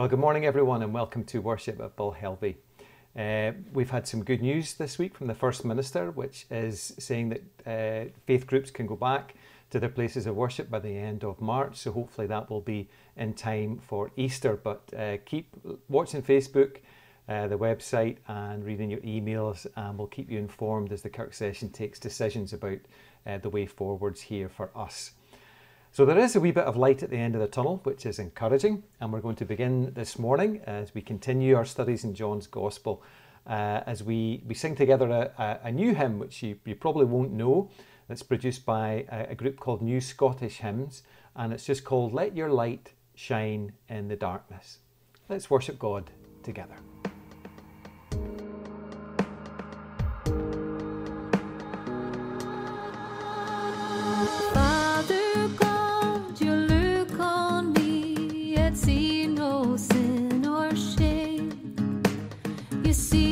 Well, 0.00 0.08
good 0.08 0.18
morning, 0.18 0.46
everyone, 0.46 0.82
and 0.82 0.94
welcome 0.94 1.24
to 1.24 1.42
worship 1.42 1.78
at 1.78 1.94
Belhelvie. 1.94 2.56
Uh, 3.14 3.52
we've 3.74 3.90
had 3.90 4.08
some 4.08 4.24
good 4.24 4.40
news 4.40 4.72
this 4.72 4.98
week 4.98 5.14
from 5.14 5.26
the 5.26 5.34
First 5.34 5.62
Minister, 5.62 6.10
which 6.10 6.46
is 6.50 6.94
saying 6.98 7.28
that 7.28 7.42
uh, 7.66 8.10
faith 8.24 8.46
groups 8.46 8.70
can 8.70 8.86
go 8.86 8.96
back 8.96 9.34
to 9.68 9.78
their 9.78 9.90
places 9.90 10.24
of 10.24 10.36
worship 10.36 10.70
by 10.70 10.78
the 10.78 10.96
end 10.96 11.22
of 11.22 11.38
March. 11.42 11.76
So 11.76 11.92
hopefully 11.92 12.26
that 12.28 12.48
will 12.48 12.62
be 12.62 12.88
in 13.18 13.34
time 13.34 13.78
for 13.78 14.10
Easter. 14.16 14.56
But 14.56 14.90
uh, 14.96 15.18
keep 15.26 15.54
watching 15.90 16.22
Facebook, 16.22 16.78
uh, 17.28 17.48
the 17.48 17.58
website, 17.58 18.16
and 18.26 18.64
reading 18.64 18.90
your 18.90 19.00
emails, 19.00 19.66
and 19.76 19.98
we'll 19.98 20.06
keep 20.06 20.30
you 20.30 20.38
informed 20.38 20.92
as 20.92 21.02
the 21.02 21.10
Kirk 21.10 21.34
session 21.34 21.68
takes 21.68 21.98
decisions 21.98 22.54
about 22.54 22.78
uh, 23.26 23.36
the 23.36 23.50
way 23.50 23.66
forwards 23.66 24.22
here 24.22 24.48
for 24.48 24.70
us. 24.74 25.10
So 25.92 26.04
there 26.04 26.18
is 26.18 26.36
a 26.36 26.40
wee 26.40 26.52
bit 26.52 26.64
of 26.64 26.76
light 26.76 27.02
at 27.02 27.10
the 27.10 27.16
end 27.16 27.34
of 27.34 27.40
the 27.40 27.48
tunnel, 27.48 27.80
which 27.82 28.06
is 28.06 28.20
encouraging, 28.20 28.84
and 29.00 29.12
we're 29.12 29.20
going 29.20 29.34
to 29.36 29.44
begin 29.44 29.92
this 29.92 30.20
morning 30.20 30.60
as 30.64 30.94
we 30.94 31.02
continue 31.02 31.56
our 31.56 31.64
studies 31.64 32.04
in 32.04 32.14
John's 32.14 32.46
Gospel. 32.46 33.02
Uh, 33.44 33.80
as 33.86 34.04
we, 34.04 34.40
we 34.46 34.54
sing 34.54 34.76
together 34.76 35.10
a, 35.10 35.58
a, 35.64 35.72
new 35.72 35.92
hymn, 35.92 36.20
which 36.20 36.44
you, 36.44 36.56
you 36.64 36.76
probably 36.76 37.06
won't 37.06 37.32
know, 37.32 37.70
that's 38.06 38.22
produced 38.22 38.64
by 38.64 39.04
a, 39.10 39.30
a 39.30 39.34
group 39.34 39.58
called 39.58 39.82
New 39.82 40.00
Scottish 40.00 40.58
Hymns, 40.58 41.02
and 41.34 41.52
it's 41.52 41.64
just 41.64 41.84
called 41.84 42.12
Let 42.12 42.36
Your 42.36 42.50
Light 42.50 42.92
Shine 43.16 43.72
in 43.88 44.06
the 44.06 44.16
Darkness. 44.16 44.78
Let's 45.28 45.50
worship 45.50 45.76
God 45.76 46.12
together. 46.44 46.76
His 63.00 63.29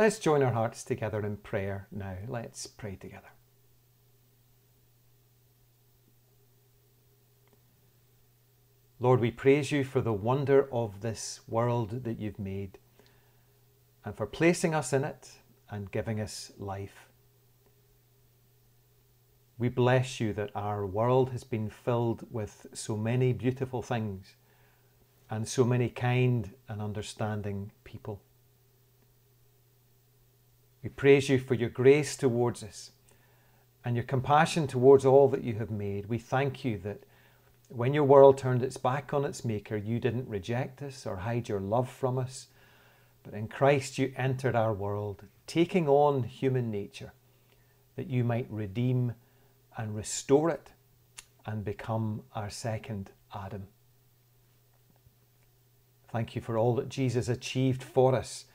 Let's 0.00 0.18
join 0.18 0.42
our 0.42 0.52
hearts 0.52 0.82
together 0.82 1.20
in 1.26 1.36
prayer 1.36 1.86
now. 1.92 2.16
Let's 2.26 2.66
pray 2.66 2.96
together. 2.96 3.28
Lord, 8.98 9.20
we 9.20 9.30
praise 9.30 9.70
you 9.70 9.84
for 9.84 10.00
the 10.00 10.14
wonder 10.14 10.66
of 10.72 11.02
this 11.02 11.40
world 11.46 12.04
that 12.04 12.18
you've 12.18 12.38
made 12.38 12.78
and 14.02 14.16
for 14.16 14.24
placing 14.24 14.74
us 14.74 14.94
in 14.94 15.04
it 15.04 15.32
and 15.68 15.90
giving 15.90 16.18
us 16.18 16.50
life. 16.58 17.10
We 19.58 19.68
bless 19.68 20.18
you 20.18 20.32
that 20.32 20.50
our 20.54 20.86
world 20.86 21.28
has 21.32 21.44
been 21.44 21.68
filled 21.68 22.26
with 22.30 22.68
so 22.72 22.96
many 22.96 23.34
beautiful 23.34 23.82
things 23.82 24.34
and 25.28 25.46
so 25.46 25.62
many 25.62 25.90
kind 25.90 26.54
and 26.70 26.80
understanding 26.80 27.72
people. 27.84 28.22
We 30.82 30.88
praise 30.90 31.28
you 31.28 31.38
for 31.38 31.54
your 31.54 31.68
grace 31.68 32.16
towards 32.16 32.62
us 32.62 32.92
and 33.84 33.96
your 33.96 34.04
compassion 34.04 34.66
towards 34.66 35.04
all 35.04 35.28
that 35.28 35.44
you 35.44 35.54
have 35.54 35.70
made. 35.70 36.06
We 36.06 36.18
thank 36.18 36.64
you 36.64 36.78
that 36.78 37.04
when 37.68 37.94
your 37.94 38.04
world 38.04 38.36
turned 38.36 38.62
its 38.62 38.76
back 38.76 39.14
on 39.14 39.24
its 39.24 39.44
Maker, 39.44 39.76
you 39.76 40.00
didn't 40.00 40.28
reject 40.28 40.82
us 40.82 41.06
or 41.06 41.16
hide 41.16 41.48
your 41.48 41.60
love 41.60 41.88
from 41.88 42.18
us, 42.18 42.48
but 43.22 43.34
in 43.34 43.48
Christ 43.48 43.98
you 43.98 44.12
entered 44.16 44.56
our 44.56 44.72
world, 44.72 45.24
taking 45.46 45.88
on 45.88 46.24
human 46.24 46.70
nature, 46.70 47.12
that 47.96 48.08
you 48.08 48.24
might 48.24 48.46
redeem 48.50 49.14
and 49.76 49.94
restore 49.94 50.50
it 50.50 50.70
and 51.46 51.64
become 51.64 52.22
our 52.34 52.50
second 52.50 53.10
Adam. 53.34 53.68
Thank 56.10 56.34
you 56.34 56.42
for 56.42 56.58
all 56.58 56.74
that 56.74 56.88
Jesus 56.88 57.28
achieved 57.28 57.82
for 57.82 58.14
us 58.14 58.46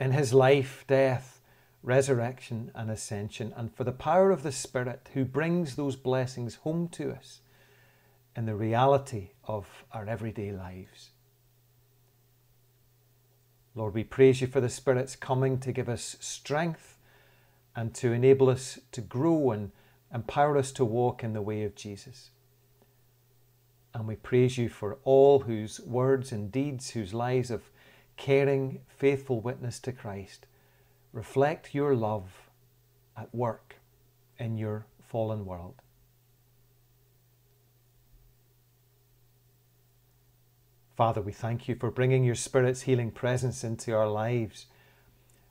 in 0.00 0.10
his 0.10 0.34
life, 0.34 0.84
death, 0.88 1.37
resurrection, 1.82 2.70
and 2.74 2.90
ascension, 2.90 3.52
and 3.56 3.74
for 3.74 3.84
the 3.84 3.92
power 3.92 4.30
of 4.30 4.42
the 4.42 4.52
Spirit 4.52 5.08
who 5.14 5.24
brings 5.24 5.76
those 5.76 5.96
blessings 5.96 6.56
home 6.56 6.88
to 6.88 7.12
us 7.12 7.40
in 8.36 8.46
the 8.46 8.54
reality 8.54 9.30
of 9.44 9.84
our 9.92 10.06
everyday 10.06 10.52
lives. 10.52 11.10
Lord, 13.74 13.94
we 13.94 14.04
praise 14.04 14.40
you 14.40 14.48
for 14.48 14.60
the 14.60 14.68
Spirit's 14.68 15.14
coming 15.14 15.58
to 15.60 15.72
give 15.72 15.88
us 15.88 16.16
strength 16.20 16.98
and 17.76 17.94
to 17.94 18.12
enable 18.12 18.50
us 18.50 18.80
to 18.90 19.00
grow 19.00 19.52
and 19.52 19.70
empower 20.12 20.56
us 20.56 20.72
to 20.72 20.84
walk 20.84 21.22
in 21.22 21.32
the 21.32 21.42
way 21.42 21.62
of 21.62 21.76
Jesus. 21.76 22.30
And 23.94 24.06
we 24.08 24.16
praise 24.16 24.58
you 24.58 24.68
for 24.68 24.98
all 25.04 25.40
whose 25.40 25.78
words 25.80 26.32
and 26.32 26.50
deeds, 26.50 26.90
whose 26.90 27.14
lives 27.14 27.52
of 27.52 27.70
caring, 28.16 28.80
faithful 28.88 29.40
witness 29.40 29.78
to 29.80 29.92
Christ 29.92 30.46
reflect 31.18 31.74
your 31.74 31.96
love 31.96 32.30
at 33.16 33.34
work 33.34 33.74
in 34.38 34.56
your 34.56 34.86
fallen 35.08 35.44
world. 35.44 35.74
Father, 40.96 41.20
we 41.20 41.32
thank 41.32 41.66
you 41.66 41.74
for 41.74 41.90
bringing 41.90 42.22
your 42.22 42.36
Spirit's 42.36 42.82
healing 42.82 43.10
presence 43.10 43.64
into 43.64 43.92
our 43.92 44.08
lives. 44.08 44.66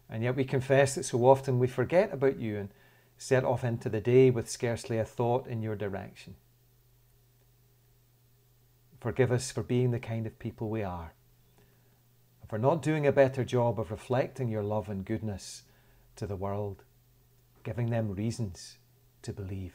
And 0.10 0.24
yet 0.24 0.38
we 0.38 0.46
confess 0.46 0.96
that 0.96 1.04
so 1.04 1.26
often 1.26 1.60
we 1.60 1.68
forget 1.68 2.14
about 2.14 2.40
you 2.40 2.58
and 2.58 2.70
set 3.18 3.44
off 3.44 3.66
into 3.66 3.90
the 3.90 4.00
day 4.00 4.30
with 4.30 4.50
scarcely 4.50 4.98
a 4.98 5.04
thought 5.04 5.48
in 5.48 5.62
your 5.62 5.76
direction. 5.76 6.36
Forgive 9.02 9.34
us 9.34 9.52
for 9.52 9.64
being 9.64 9.92
the 9.92 10.00
kind 10.00 10.26
of 10.26 10.40
people 10.40 10.70
we 10.70 10.84
are, 10.84 11.12
for 12.48 12.58
not 12.58 12.82
doing 12.82 13.06
a 13.06 13.12
better 13.12 13.44
job 13.44 13.80
of 13.80 13.92
reflecting 13.92 14.50
your 14.50 14.64
love 14.64 14.90
and 14.90 15.06
goodness 15.06 15.64
to 16.16 16.26
the 16.26 16.36
world, 16.36 16.84
giving 17.64 17.90
them 17.90 18.14
reasons 18.14 18.78
to 19.22 19.34
believe. 19.34 19.74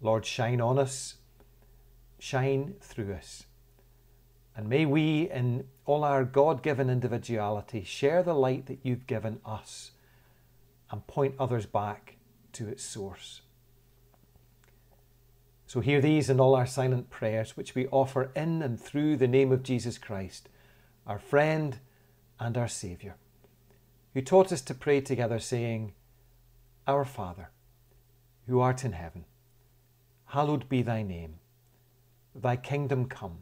Lord, 0.00 0.24
shine 0.24 0.60
on 0.60 0.78
us 0.78 1.16
shine 2.18 2.74
through 2.80 3.14
us. 3.14 3.44
And 4.56 4.68
may 4.68 4.86
we, 4.86 5.30
in 5.30 5.64
all 5.84 6.02
our 6.02 6.24
God 6.24 6.62
given 6.62 6.90
individuality, 6.90 7.84
share 7.84 8.22
the 8.22 8.34
light 8.34 8.66
that 8.66 8.80
you've 8.82 9.06
given 9.06 9.40
us 9.44 9.92
and 10.90 11.06
point 11.06 11.34
others 11.38 11.66
back 11.66 12.16
to 12.54 12.68
its 12.68 12.82
source. 12.82 13.42
So 15.68 15.80
hear 15.80 16.00
these 16.00 16.30
and 16.30 16.40
all 16.40 16.54
our 16.54 16.64
silent 16.64 17.10
prayers, 17.10 17.54
which 17.54 17.74
we 17.74 17.88
offer 17.88 18.30
in 18.34 18.62
and 18.62 18.80
through 18.80 19.18
the 19.18 19.28
name 19.28 19.52
of 19.52 19.62
Jesus 19.62 19.98
Christ, 19.98 20.48
our 21.06 21.18
friend 21.18 21.78
and 22.40 22.56
our 22.56 22.68
Saviour, 22.68 23.16
who 24.14 24.22
taught 24.22 24.50
us 24.50 24.62
to 24.62 24.72
pray 24.72 25.02
together, 25.02 25.38
saying, 25.38 25.92
Our 26.86 27.04
Father, 27.04 27.50
who 28.46 28.60
art 28.60 28.82
in 28.82 28.92
heaven, 28.92 29.26
hallowed 30.28 30.70
be 30.70 30.80
thy 30.80 31.02
name. 31.02 31.34
Thy 32.34 32.56
kingdom 32.56 33.04
come. 33.04 33.40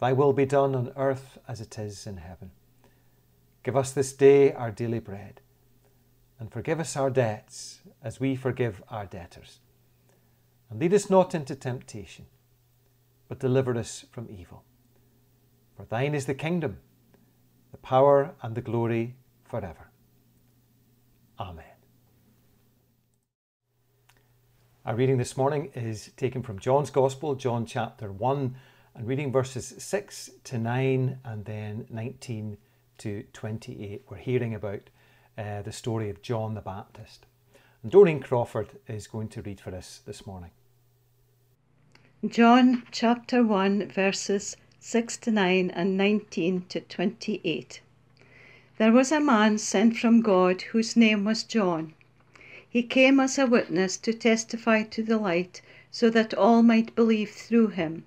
Thy 0.00 0.12
will 0.12 0.32
be 0.32 0.44
done 0.44 0.74
on 0.74 0.92
earth 0.96 1.38
as 1.46 1.60
it 1.60 1.78
is 1.78 2.04
in 2.04 2.16
heaven. 2.16 2.50
Give 3.62 3.76
us 3.76 3.92
this 3.92 4.12
day 4.12 4.52
our 4.52 4.72
daily 4.72 4.98
bread, 4.98 5.40
and 6.40 6.50
forgive 6.50 6.80
us 6.80 6.96
our 6.96 7.10
debts 7.10 7.78
as 8.02 8.18
we 8.18 8.34
forgive 8.34 8.82
our 8.88 9.06
debtors. 9.06 9.60
And 10.72 10.80
lead 10.80 10.94
us 10.94 11.10
not 11.10 11.34
into 11.34 11.54
temptation, 11.54 12.24
but 13.28 13.38
deliver 13.38 13.76
us 13.76 14.06
from 14.10 14.26
evil. 14.30 14.64
For 15.76 15.84
thine 15.84 16.14
is 16.14 16.24
the 16.24 16.32
kingdom, 16.32 16.78
the 17.72 17.76
power, 17.76 18.34
and 18.40 18.54
the 18.54 18.62
glory 18.62 19.16
forever. 19.44 19.90
Amen. 21.38 21.66
Our 24.86 24.94
reading 24.94 25.18
this 25.18 25.36
morning 25.36 25.70
is 25.74 26.10
taken 26.16 26.42
from 26.42 26.58
John's 26.58 26.88
Gospel, 26.88 27.34
John 27.34 27.66
chapter 27.66 28.10
1, 28.10 28.56
and 28.94 29.06
reading 29.06 29.30
verses 29.30 29.74
6 29.76 30.30
to 30.44 30.56
9 30.56 31.18
and 31.22 31.44
then 31.44 31.84
19 31.90 32.56
to 32.96 33.24
28. 33.34 34.04
We're 34.08 34.16
hearing 34.16 34.54
about 34.54 34.88
uh, 35.36 35.60
the 35.60 35.72
story 35.72 36.08
of 36.08 36.22
John 36.22 36.54
the 36.54 36.62
Baptist. 36.62 37.26
And 37.82 37.92
Doreen 37.92 38.20
Crawford 38.20 38.70
is 38.88 39.06
going 39.06 39.28
to 39.28 39.42
read 39.42 39.60
for 39.60 39.74
us 39.74 40.00
this 40.06 40.26
morning. 40.26 40.52
John 42.28 42.84
chapter 42.92 43.42
1, 43.42 43.88
verses 43.88 44.56
6 44.78 45.16
to 45.16 45.32
9 45.32 45.70
and 45.70 45.96
19 45.96 46.66
to 46.68 46.80
28. 46.80 47.80
There 48.78 48.92
was 48.92 49.10
a 49.10 49.18
man 49.18 49.58
sent 49.58 49.96
from 49.96 50.20
God 50.20 50.62
whose 50.62 50.96
name 50.96 51.24
was 51.24 51.42
John. 51.42 51.94
He 52.70 52.84
came 52.84 53.18
as 53.18 53.38
a 53.38 53.46
witness 53.48 53.96
to 53.96 54.12
testify 54.12 54.84
to 54.84 55.02
the 55.02 55.18
light, 55.18 55.62
so 55.90 56.10
that 56.10 56.32
all 56.32 56.62
might 56.62 56.94
believe 56.94 57.30
through 57.30 57.68
him. 57.68 58.04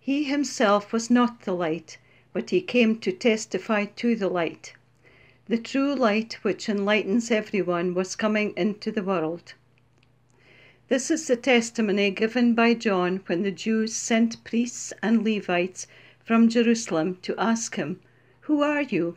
He 0.00 0.24
himself 0.24 0.90
was 0.90 1.10
not 1.10 1.42
the 1.42 1.52
light, 1.52 1.98
but 2.32 2.48
he 2.48 2.62
came 2.62 2.98
to 3.00 3.12
testify 3.12 3.84
to 3.96 4.16
the 4.16 4.30
light. 4.30 4.72
The 5.48 5.58
true 5.58 5.94
light 5.94 6.38
which 6.40 6.66
enlightens 6.66 7.30
everyone 7.30 7.92
was 7.92 8.16
coming 8.16 8.54
into 8.56 8.90
the 8.90 9.02
world. 9.02 9.52
This 10.88 11.10
is 11.10 11.26
the 11.26 11.36
testimony 11.36 12.10
given 12.10 12.54
by 12.54 12.72
John 12.72 13.20
when 13.26 13.42
the 13.42 13.50
Jews 13.50 13.94
sent 13.94 14.42
priests 14.42 14.94
and 15.02 15.22
Levites 15.22 15.86
from 16.24 16.48
Jerusalem 16.48 17.18
to 17.22 17.34
ask 17.36 17.76
him, 17.76 18.00
Who 18.40 18.62
are 18.62 18.80
you? 18.80 19.16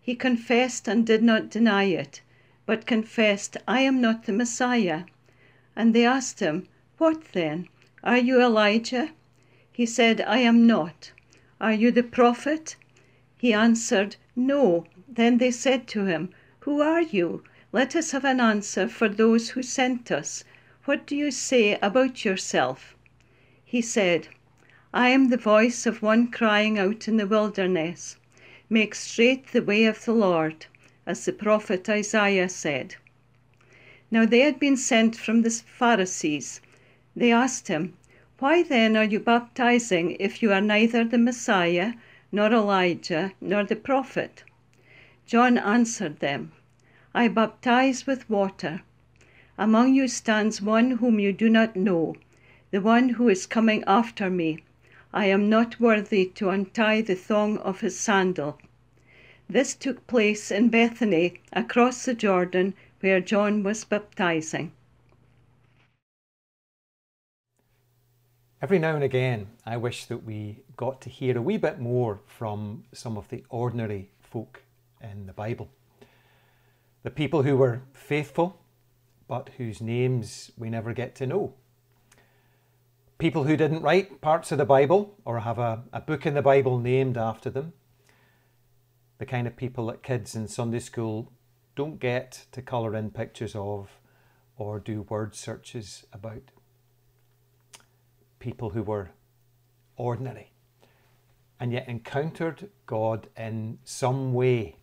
He 0.00 0.16
confessed 0.16 0.88
and 0.88 1.06
did 1.06 1.22
not 1.22 1.48
deny 1.48 1.84
it 1.84 2.22
but 2.66 2.84
confessed, 2.84 3.56
I 3.68 3.82
am 3.82 4.00
not 4.00 4.24
the 4.24 4.32
Messiah. 4.32 5.04
And 5.76 5.94
they 5.94 6.04
asked 6.04 6.40
him, 6.40 6.66
What 6.98 7.32
then? 7.32 7.68
Are 8.02 8.18
you 8.18 8.42
Elijah? 8.42 9.10
He 9.72 9.86
said, 9.86 10.20
I 10.22 10.38
am 10.38 10.66
not. 10.66 11.12
Are 11.60 11.72
you 11.72 11.92
the 11.92 12.02
prophet? 12.02 12.74
He 13.38 13.52
answered, 13.52 14.16
No. 14.34 14.84
Then 15.08 15.38
they 15.38 15.52
said 15.52 15.86
to 15.88 16.06
him, 16.06 16.30
Who 16.60 16.80
are 16.82 17.02
you? 17.02 17.44
Let 17.70 17.94
us 17.94 18.10
have 18.10 18.24
an 18.24 18.40
answer 18.40 18.88
for 18.88 19.08
those 19.08 19.50
who 19.50 19.62
sent 19.62 20.10
us. 20.10 20.42
What 20.86 21.04
do 21.04 21.16
you 21.16 21.32
say 21.32 21.76
about 21.82 22.24
yourself? 22.24 22.94
He 23.64 23.82
said, 23.82 24.28
I 24.94 25.08
am 25.08 25.30
the 25.30 25.36
voice 25.36 25.84
of 25.84 26.00
one 26.00 26.30
crying 26.30 26.78
out 26.78 27.08
in 27.08 27.16
the 27.16 27.26
wilderness, 27.26 28.18
Make 28.70 28.94
straight 28.94 29.48
the 29.48 29.64
way 29.64 29.86
of 29.86 30.04
the 30.04 30.12
Lord 30.12 30.66
as 31.04 31.24
the 31.24 31.32
prophet 31.32 31.88
Isaiah 31.88 32.48
said. 32.48 32.94
Now 34.12 34.26
they 34.26 34.38
had 34.42 34.60
been 34.60 34.76
sent 34.76 35.16
from 35.16 35.42
the 35.42 35.50
Pharisees. 35.50 36.60
They 37.16 37.32
asked 37.32 37.66
him, 37.66 37.96
Why 38.38 38.62
then 38.62 38.96
are 38.96 39.02
you 39.02 39.18
baptizing 39.18 40.16
if 40.20 40.40
you 40.40 40.52
are 40.52 40.60
neither 40.60 41.02
the 41.02 41.18
Messiah, 41.18 41.94
nor 42.30 42.52
Elijah, 42.52 43.32
nor 43.40 43.64
the 43.64 43.74
prophet? 43.74 44.44
John 45.26 45.58
answered 45.58 46.20
them, 46.20 46.52
I 47.12 47.26
baptize 47.26 48.06
with 48.06 48.30
water. 48.30 48.82
Among 49.58 49.94
you 49.94 50.06
stands 50.06 50.60
one 50.60 50.92
whom 50.92 51.18
you 51.18 51.32
do 51.32 51.48
not 51.48 51.76
know, 51.76 52.16
the 52.70 52.80
one 52.80 53.10
who 53.10 53.28
is 53.28 53.46
coming 53.46 53.82
after 53.86 54.28
me. 54.28 54.62
I 55.14 55.26
am 55.26 55.48
not 55.48 55.80
worthy 55.80 56.26
to 56.34 56.50
untie 56.50 57.00
the 57.00 57.14
thong 57.14 57.56
of 57.58 57.80
his 57.80 57.98
sandal. 57.98 58.58
This 59.48 59.74
took 59.74 60.06
place 60.06 60.50
in 60.50 60.68
Bethany, 60.68 61.40
across 61.52 62.04
the 62.04 62.12
Jordan, 62.12 62.74
where 63.00 63.20
John 63.20 63.62
was 63.62 63.84
baptizing. 63.84 64.72
Every 68.60 68.78
now 68.78 68.94
and 68.94 69.04
again, 69.04 69.46
I 69.64 69.76
wish 69.76 70.06
that 70.06 70.24
we 70.24 70.58
got 70.76 71.00
to 71.02 71.10
hear 71.10 71.38
a 71.38 71.42
wee 71.42 71.56
bit 71.56 71.78
more 71.78 72.20
from 72.26 72.84
some 72.92 73.16
of 73.16 73.28
the 73.28 73.44
ordinary 73.48 74.10
folk 74.20 74.62
in 75.00 75.26
the 75.26 75.32
Bible. 75.32 75.68
The 77.04 77.10
people 77.10 77.42
who 77.42 77.56
were 77.56 77.82
faithful, 77.92 78.58
but 79.28 79.50
whose 79.56 79.80
names 79.80 80.50
we 80.56 80.70
never 80.70 80.92
get 80.92 81.14
to 81.16 81.26
know. 81.26 81.54
People 83.18 83.44
who 83.44 83.56
didn't 83.56 83.82
write 83.82 84.20
parts 84.20 84.52
of 84.52 84.58
the 84.58 84.64
Bible 84.64 85.16
or 85.24 85.40
have 85.40 85.58
a, 85.58 85.84
a 85.92 86.00
book 86.00 86.26
in 86.26 86.34
the 86.34 86.42
Bible 86.42 86.78
named 86.78 87.16
after 87.16 87.48
them. 87.48 87.72
The 89.18 89.26
kind 89.26 89.46
of 89.46 89.56
people 89.56 89.86
that 89.86 90.02
kids 90.02 90.36
in 90.36 90.48
Sunday 90.48 90.80
school 90.80 91.32
don't 91.74 91.98
get 91.98 92.46
to 92.52 92.62
colour 92.62 92.94
in 92.94 93.10
pictures 93.10 93.54
of 93.54 94.00
or 94.58 94.78
do 94.78 95.02
word 95.02 95.34
searches 95.34 96.04
about 96.12 96.50
people 98.38 98.70
who 98.70 98.82
were 98.82 99.10
ordinary 99.96 100.52
and 101.58 101.72
yet 101.72 101.88
encountered 101.88 102.68
God 102.86 103.28
in 103.36 103.78
some 103.84 104.34
way 104.34 104.76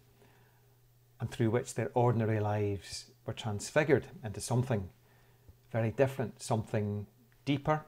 and 1.19 1.29
through 1.29 1.51
which 1.51 1.75
their 1.75 1.91
ordinary 1.93 2.39
lives 2.39 3.05
were 3.25 3.33
transfigured 3.33 4.07
into 4.23 4.41
something 4.41 4.89
very 5.71 5.91
different, 5.91 6.41
something 6.41 7.05
deeper 7.45 7.81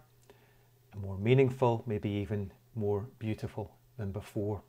and 0.92 1.02
more 1.02 1.18
meaningful, 1.18 1.84
maybe 1.86 2.10
even 2.10 2.52
more 2.74 3.06
beautiful 3.20 3.72
than 3.98 4.12
before. 4.12 4.62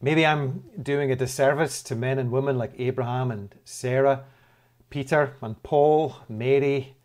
Maybe 0.00 0.26
I'm 0.26 0.64
doing 0.82 1.10
a 1.10 1.16
disservice 1.16 1.82
to 1.84 1.94
men 1.94 2.18
and 2.18 2.30
women 2.30 2.58
like 2.58 2.74
Abraham 2.78 3.30
and 3.30 3.54
Sarah, 3.64 4.24
Peter 4.90 5.34
and 5.40 5.62
Paul, 5.62 6.16
Mary, 6.28 6.96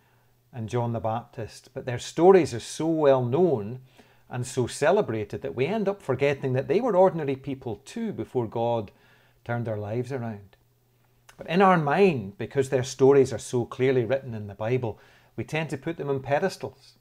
and 0.52 0.68
John 0.68 0.94
the 0.94 1.00
Baptist, 1.00 1.70
but 1.74 1.86
their 1.86 2.00
stories 2.00 2.54
are 2.54 2.60
so 2.60 2.88
well 2.88 3.24
known 3.24 3.80
and 4.30 4.46
so 4.46 4.68
celebrated 4.68 5.42
that 5.42 5.56
we 5.56 5.66
end 5.66 5.88
up 5.88 6.02
forgetting 6.02 6.54
that 6.54 6.68
they 6.68 6.82
were 6.82 6.96
ordinary 6.96 7.36
people 7.36 7.78
too 7.86 8.12
before 8.12 8.48
God 8.48 8.92
turned 9.46 9.66
their 9.66 9.78
lives 9.78 10.12
around. 10.12 10.58
But 11.40 11.48
in 11.48 11.62
our 11.62 11.78
mind, 11.78 12.38
because 12.38 12.68
their 12.68 12.84
stories 12.84 13.32
are 13.32 13.40
so 13.40 13.64
clearly 13.64 14.04
written 14.04 14.34
in 14.34 14.48
the 14.48 14.54
Bible, 14.54 15.00
we 15.38 15.46
tend 15.46 15.70
to 15.70 15.78
put 15.78 15.96
them 15.96 16.10
on 16.10 16.20
pedestals. 16.20 16.96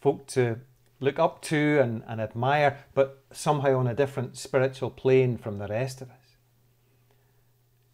Folk 0.00 0.26
to 0.26 0.58
look 0.98 1.20
up 1.20 1.40
to 1.42 1.78
and, 1.80 2.02
and 2.08 2.20
admire, 2.20 2.84
but 2.94 3.22
somehow 3.30 3.78
on 3.78 3.86
a 3.86 3.94
different 3.94 4.36
spiritual 4.36 4.90
plane 4.90 5.36
from 5.36 5.58
the 5.58 5.68
rest 5.68 6.02
of 6.02 6.10
us. 6.10 6.34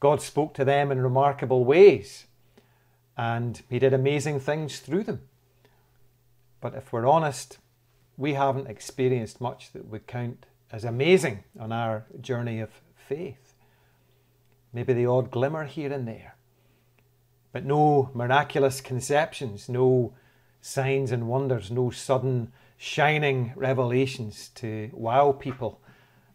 God 0.01 0.23
spoke 0.23 0.55
to 0.55 0.65
them 0.65 0.91
in 0.91 1.03
remarkable 1.03 1.67
ways 1.67 2.25
and 3.19 3.61
he 3.69 3.79
did 3.79 3.93
amazing 3.93 4.41
things 4.41 4.79
through 4.79 5.05
them. 5.05 5.21
But 6.63 6.75
if 6.75 6.91
we're 6.91 7.07
honest, 7.07 7.59
we 8.17 8.33
haven't 8.33 8.67
experienced 8.67 9.43
much 9.43 9.73
that 9.73 9.89
would 9.89 10.07
count 10.07 10.47
as 10.73 10.85
amazing 10.85 11.45
on 11.59 11.71
our 11.71 12.07
journey 12.19 12.61
of 12.61 12.71
faith. 12.97 13.50
Maybe 14.73 14.93
the 14.93 15.07
odd 15.07 15.31
glimmer 15.31 15.65
here 15.65 15.93
and 15.93 16.07
there, 16.07 16.37
but 17.53 17.65
no 17.65 18.11
miraculous 18.15 18.81
conceptions, 18.81 19.69
no 19.69 20.15
signs 20.61 21.11
and 21.11 21.29
wonders, 21.29 21.71
no 21.71 21.91
sudden 21.91 22.53
shining 22.77 23.53
revelations 23.57 24.51
to 24.55 24.91
wow 24.93 25.33
people 25.33 25.81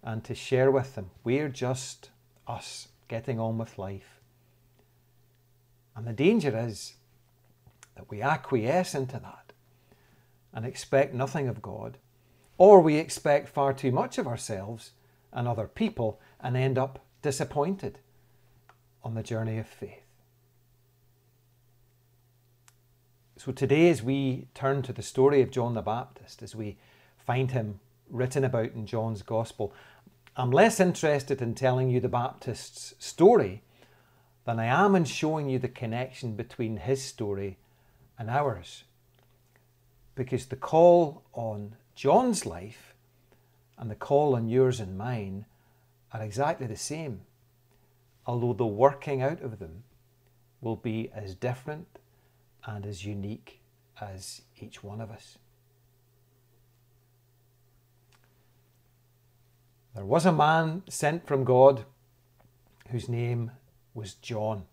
and 0.03 0.23
to 0.25 0.35
share 0.35 0.69
with 0.69 0.95
them. 0.95 1.11
We're 1.23 1.49
just 1.49 2.11
us 2.47 2.89
getting 3.07 3.39
on 3.39 3.57
with 3.57 3.77
life. 3.77 4.19
And 5.95 6.05
the 6.05 6.13
danger 6.13 6.57
is 6.57 6.95
that 7.95 8.09
we 8.09 8.21
acquiesce 8.21 8.93
into 8.93 9.19
that 9.19 9.53
and 10.53 10.65
expect 10.65 11.13
nothing 11.13 11.47
of 11.47 11.61
God, 11.61 11.97
or 12.57 12.81
we 12.81 12.97
expect 12.97 13.47
far 13.47 13.73
too 13.73 13.91
much 13.91 14.17
of 14.17 14.27
ourselves 14.27 14.91
and 15.31 15.47
other 15.47 15.67
people 15.67 16.19
and 16.41 16.57
end 16.57 16.77
up 16.77 16.99
disappointed 17.21 17.99
on 19.05 19.13
the 19.13 19.23
journey 19.23 19.59
of 19.59 19.67
faith. 19.67 20.01
So 23.37 23.51
today, 23.51 23.89
as 23.89 24.01
we 24.01 24.47
turn 24.55 24.81
to 24.81 24.93
the 24.93 25.03
story 25.03 25.43
of 25.43 25.51
John 25.51 25.75
the 25.75 25.83
Baptist, 25.83 26.41
as 26.41 26.55
we 26.55 26.77
find 27.15 27.51
him 27.51 27.79
written 28.09 28.43
about 28.43 28.71
in 28.73 28.87
John's 28.87 29.21
Gospel, 29.21 29.71
I'm 30.35 30.49
less 30.49 30.79
interested 30.79 31.41
in 31.41 31.53
telling 31.53 31.91
you 31.91 31.99
the 31.99 32.09
Baptist's 32.09 32.95
story 32.97 33.61
than 34.45 34.59
I 34.59 34.65
am 34.65 34.95
in 34.95 35.05
showing 35.05 35.49
you 35.49 35.59
the 35.59 35.67
connection 35.67 36.35
between 36.35 36.77
his 36.77 37.03
story 37.03 37.57
and 38.17 38.29
ours. 38.29 38.85
Because 40.15 40.47
the 40.47 40.55
call 40.55 41.23
on 41.33 41.75
John's 41.93 42.45
life 42.45 42.95
and 43.77 43.91
the 43.91 43.95
call 43.95 44.35
on 44.35 44.49
yours 44.49 44.79
and 44.79 44.97
mine 44.97 45.45
are 46.11 46.23
exactly 46.23 46.65
the 46.65 46.75
same, 46.75 47.21
although 48.25 48.53
the 48.53 48.65
working 48.65 49.21
out 49.21 49.41
of 49.41 49.59
them 49.59 49.83
will 50.61 50.75
be 50.75 51.11
as 51.13 51.35
different 51.35 51.99
and 52.65 52.85
as 52.85 53.05
unique 53.05 53.61
as 54.01 54.41
each 54.59 54.83
one 54.83 54.99
of 54.99 55.11
us. 55.11 55.37
There 59.93 60.05
was 60.05 60.25
a 60.25 60.31
man 60.31 60.83
sent 60.89 61.25
from 61.25 61.45
God 61.45 61.85
whose 62.89 63.07
name 63.07 63.51
was 63.93 64.13
John. 64.15 64.63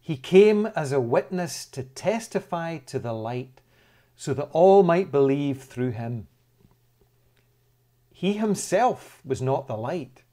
He 0.00 0.16
came 0.16 0.66
as 0.66 0.92
a 0.92 1.00
witness 1.00 1.64
to 1.66 1.82
testify 1.82 2.78
to 2.78 2.98
the 2.98 3.12
light 3.12 3.60
so 4.16 4.34
that 4.34 4.50
all 4.52 4.82
might 4.82 5.10
believe 5.10 5.62
through 5.62 5.92
him. 5.92 6.26
He 8.12 8.34
himself 8.34 9.20
was 9.24 9.40
not 9.40 9.66
the 9.66 9.76
light, 9.76 10.24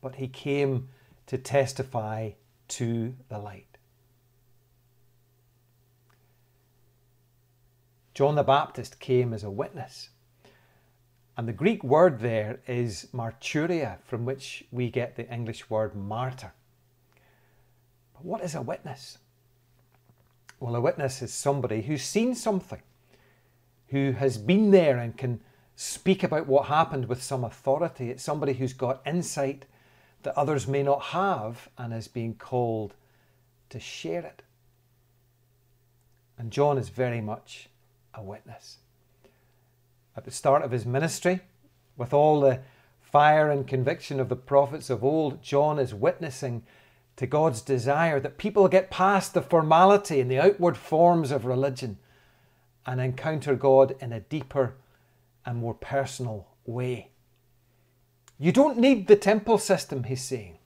but 0.00 0.16
he 0.16 0.28
came 0.28 0.88
to 1.26 1.38
testify 1.38 2.30
to 2.68 3.14
the 3.28 3.38
light. 3.38 3.78
John 8.14 8.34
the 8.34 8.42
Baptist 8.42 9.00
came 9.00 9.32
as 9.32 9.44
a 9.44 9.50
witness. 9.50 10.10
And 11.36 11.48
the 11.48 11.52
Greek 11.52 11.82
word 11.82 12.20
there 12.20 12.60
is 12.66 13.08
marturia, 13.14 13.98
from 14.04 14.24
which 14.24 14.64
we 14.70 14.90
get 14.90 15.16
the 15.16 15.32
English 15.32 15.70
word 15.70 15.94
martyr. 15.94 16.52
But 18.12 18.24
what 18.24 18.42
is 18.42 18.54
a 18.54 18.60
witness? 18.60 19.18
Well, 20.58 20.76
a 20.76 20.80
witness 20.80 21.22
is 21.22 21.32
somebody 21.32 21.80
who's 21.80 22.02
seen 22.02 22.34
something, 22.34 22.82
who 23.88 24.12
has 24.12 24.36
been 24.36 24.70
there 24.70 24.98
and 24.98 25.16
can 25.16 25.40
speak 25.74 26.22
about 26.22 26.46
what 26.46 26.66
happened 26.66 27.08
with 27.08 27.22
some 27.22 27.42
authority. 27.42 28.10
It's 28.10 28.22
somebody 28.22 28.52
who's 28.52 28.74
got 28.74 29.00
insight 29.06 29.64
that 30.22 30.36
others 30.36 30.66
may 30.66 30.82
not 30.82 31.02
have 31.02 31.68
and 31.78 31.92
is 31.92 32.08
being 32.08 32.34
called 32.34 32.94
to 33.70 33.80
share 33.80 34.20
it. 34.20 34.42
And 36.38 36.50
John 36.50 36.78
is 36.78 36.88
very 36.88 37.20
much 37.20 37.68
a 38.14 38.22
witness 38.22 38.78
at 40.16 40.24
the 40.24 40.30
start 40.30 40.62
of 40.62 40.70
his 40.70 40.84
ministry, 40.84 41.40
with 41.96 42.12
all 42.12 42.40
the 42.40 42.60
fire 43.00 43.50
and 43.50 43.66
conviction 43.66 44.20
of 44.20 44.28
the 44.28 44.36
prophets 44.36 44.90
of 44.90 45.02
old, 45.02 45.42
John 45.42 45.78
is 45.78 45.94
witnessing 45.94 46.62
to 47.16 47.26
God's 47.26 47.62
desire 47.62 48.20
that 48.20 48.38
people 48.38 48.68
get 48.68 48.90
past 48.90 49.34
the 49.34 49.42
formality 49.42 50.20
and 50.20 50.30
the 50.30 50.38
outward 50.38 50.76
forms 50.76 51.30
of 51.30 51.46
religion 51.46 51.98
and 52.86 53.00
encounter 53.00 53.54
God 53.54 53.96
in 54.00 54.12
a 54.12 54.20
deeper 54.20 54.74
and 55.46 55.58
more 55.58 55.74
personal 55.74 56.48
way. 56.66 57.08
You 58.42 58.52
don't 58.52 58.78
need 58.78 59.06
the 59.06 59.16
temple 59.16 59.58
system, 59.58 60.04
he's 60.04 60.22
saying, 60.22 60.56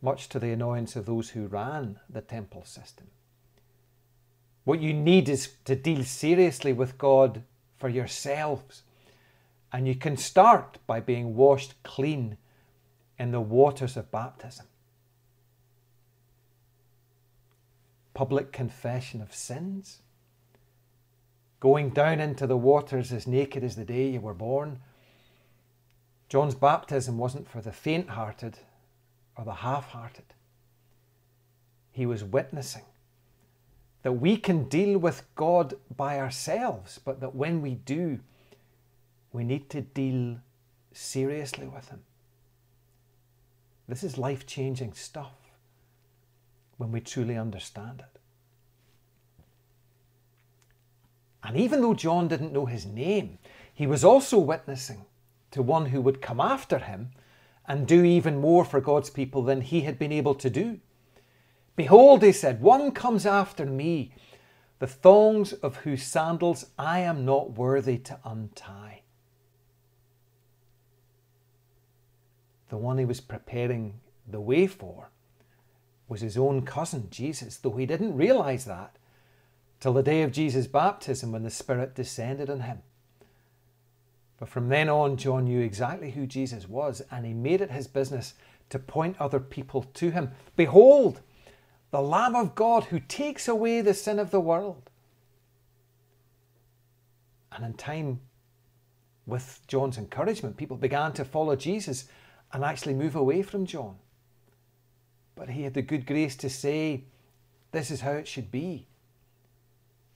much 0.00 0.30
to 0.30 0.38
the 0.38 0.50
annoyance 0.50 0.96
of 0.96 1.04
those 1.04 1.30
who 1.30 1.46
ran 1.46 2.00
the 2.08 2.22
temple 2.22 2.64
system. 2.64 3.08
What 4.64 4.80
you 4.80 4.94
need 4.94 5.28
is 5.28 5.56
to 5.66 5.76
deal 5.76 6.04
seriously 6.04 6.72
with 6.72 6.96
God 6.96 7.42
for 7.76 7.90
yourselves. 7.90 8.82
And 9.72 9.86
you 9.86 9.94
can 9.94 10.16
start 10.16 10.78
by 10.86 11.00
being 11.00 11.36
washed 11.36 11.74
clean 11.82 12.38
in 13.18 13.30
the 13.30 13.42
waters 13.42 13.98
of 13.98 14.10
baptism. 14.10 14.66
Public 18.14 18.52
confession 18.52 19.20
of 19.20 19.34
sins. 19.34 19.98
Going 21.60 21.90
down 21.90 22.20
into 22.20 22.46
the 22.46 22.56
waters 22.56 23.12
as 23.12 23.26
naked 23.26 23.62
as 23.62 23.76
the 23.76 23.84
day 23.84 24.08
you 24.08 24.20
were 24.22 24.34
born. 24.34 24.80
John's 26.28 26.54
baptism 26.54 27.18
wasn't 27.18 27.48
for 27.48 27.60
the 27.60 27.72
faint 27.72 28.10
hearted 28.10 28.58
or 29.36 29.44
the 29.44 29.54
half 29.54 29.90
hearted. 29.90 30.24
He 31.92 32.06
was 32.06 32.24
witnessing 32.24 32.84
that 34.02 34.12
we 34.12 34.36
can 34.36 34.68
deal 34.68 34.98
with 34.98 35.22
God 35.34 35.74
by 35.94 36.18
ourselves, 36.18 37.00
but 37.04 37.20
that 37.20 37.34
when 37.34 37.62
we 37.62 37.74
do, 37.74 38.20
we 39.32 39.44
need 39.44 39.70
to 39.70 39.80
deal 39.80 40.38
seriously 40.92 41.66
with 41.66 41.88
Him. 41.88 42.02
This 43.88 44.02
is 44.02 44.18
life 44.18 44.46
changing 44.46 44.94
stuff 44.94 45.32
when 46.76 46.92
we 46.92 47.00
truly 47.00 47.36
understand 47.36 48.00
it. 48.00 48.20
And 51.42 51.56
even 51.56 51.80
though 51.80 51.94
John 51.94 52.26
didn't 52.26 52.52
know 52.52 52.66
his 52.66 52.86
name, 52.86 53.38
he 53.72 53.86
was 53.86 54.04
also 54.04 54.38
witnessing 54.38 55.04
to 55.56 55.62
one 55.62 55.86
who 55.86 56.02
would 56.02 56.20
come 56.20 56.38
after 56.38 56.78
him 56.78 57.08
and 57.66 57.86
do 57.86 58.04
even 58.04 58.42
more 58.42 58.62
for 58.62 58.78
God's 58.78 59.08
people 59.08 59.42
than 59.42 59.62
he 59.62 59.80
had 59.80 59.98
been 59.98 60.12
able 60.12 60.34
to 60.34 60.50
do. 60.50 60.80
Behold, 61.76 62.22
he 62.22 62.30
said, 62.30 62.60
one 62.60 62.92
comes 62.92 63.24
after 63.24 63.64
me, 63.64 64.12
the 64.80 64.86
thongs 64.86 65.54
of 65.54 65.76
whose 65.76 66.02
sandals 66.02 66.66
I 66.78 67.00
am 67.00 67.24
not 67.24 67.52
worthy 67.52 67.96
to 68.00 68.18
untie. 68.22 69.00
The 72.68 72.76
one 72.76 72.98
he 72.98 73.06
was 73.06 73.22
preparing 73.22 74.00
the 74.28 74.42
way 74.42 74.66
for 74.66 75.08
was 76.06 76.20
his 76.20 76.36
own 76.36 76.66
cousin, 76.66 77.08
Jesus, 77.10 77.56
though 77.56 77.76
he 77.78 77.86
didn't 77.86 78.14
realize 78.14 78.66
that 78.66 78.96
till 79.80 79.94
the 79.94 80.02
day 80.02 80.20
of 80.20 80.32
Jesus' 80.32 80.66
baptism 80.66 81.32
when 81.32 81.44
the 81.44 81.50
Spirit 81.50 81.94
descended 81.94 82.50
on 82.50 82.60
him. 82.60 82.82
But 84.38 84.48
from 84.48 84.68
then 84.68 84.88
on, 84.88 85.16
John 85.16 85.44
knew 85.44 85.60
exactly 85.60 86.10
who 86.10 86.26
Jesus 86.26 86.68
was, 86.68 87.02
and 87.10 87.24
he 87.24 87.32
made 87.32 87.60
it 87.60 87.70
his 87.70 87.86
business 87.86 88.34
to 88.68 88.78
point 88.78 89.16
other 89.18 89.40
people 89.40 89.82
to 89.94 90.10
him. 90.10 90.32
Behold, 90.56 91.20
the 91.90 92.02
Lamb 92.02 92.34
of 92.34 92.54
God 92.54 92.84
who 92.84 93.00
takes 93.00 93.48
away 93.48 93.80
the 93.80 93.94
sin 93.94 94.18
of 94.18 94.30
the 94.30 94.40
world. 94.40 94.90
And 97.52 97.64
in 97.64 97.74
time, 97.74 98.20
with 99.26 99.60
John's 99.66 99.96
encouragement, 99.96 100.56
people 100.56 100.76
began 100.76 101.12
to 101.14 101.24
follow 101.24 101.56
Jesus 101.56 102.06
and 102.52 102.62
actually 102.62 102.94
move 102.94 103.16
away 103.16 103.42
from 103.42 103.64
John. 103.64 103.96
But 105.34 105.50
he 105.50 105.62
had 105.62 105.74
the 105.74 105.82
good 105.82 106.06
grace 106.06 106.36
to 106.36 106.50
say, 106.50 107.04
This 107.72 107.90
is 107.90 108.02
how 108.02 108.12
it 108.12 108.28
should 108.28 108.50
be. 108.50 108.86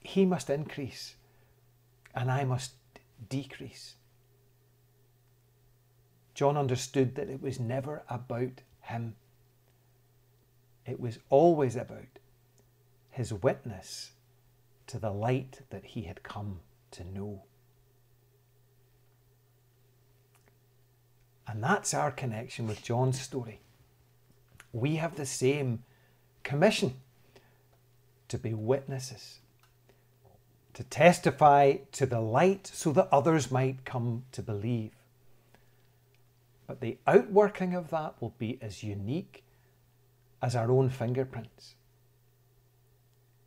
He 0.01 0.25
must 0.27 0.51
increase, 0.51 1.15
and 2.15 2.31
I 2.31 2.45
must 2.45 2.73
decrease. 3.29 3.95
John 6.41 6.57
understood 6.57 7.17
that 7.17 7.29
it 7.29 7.43
was 7.43 7.61
never 7.61 8.03
about 8.09 8.63
him, 8.81 9.15
it 10.87 10.99
was 10.99 11.19
always 11.29 11.77
about 11.77 12.19
his 13.11 13.31
witness 13.31 14.13
to 14.87 14.99
the 14.99 15.11
light 15.11 15.61
that 15.69 15.85
he 15.85 16.05
had 16.05 16.23
come 16.23 16.61
to 16.93 17.05
know. 17.05 17.43
And 21.47 21.63
that's 21.63 21.93
our 21.93 22.11
connection 22.11 22.67
with 22.67 22.83
John's 22.83 23.21
story. 23.21 23.61
We 24.73 24.97
have 24.97 25.17
the 25.17 25.27
same 25.27 25.85
commission 26.43 26.95
to 28.29 28.39
be 28.39 28.55
witnesses, 28.55 29.41
to 30.73 30.85
testify 30.85 31.77
to 31.93 32.07
the 32.07 32.21
light 32.21 32.67
so 32.67 32.93
that 32.93 33.11
others 33.13 33.51
might 33.51 33.85
come 33.85 34.25
to 34.33 34.41
believe. 34.41 34.93
But 36.71 36.81
the 36.81 36.99
outworking 37.05 37.75
of 37.75 37.91
that 37.91 38.15
will 38.23 38.33
be 38.39 38.57
as 38.63 38.85
unique 38.85 39.43
as 40.41 40.55
our 40.55 40.71
own 40.71 40.89
fingerprints. 40.89 41.75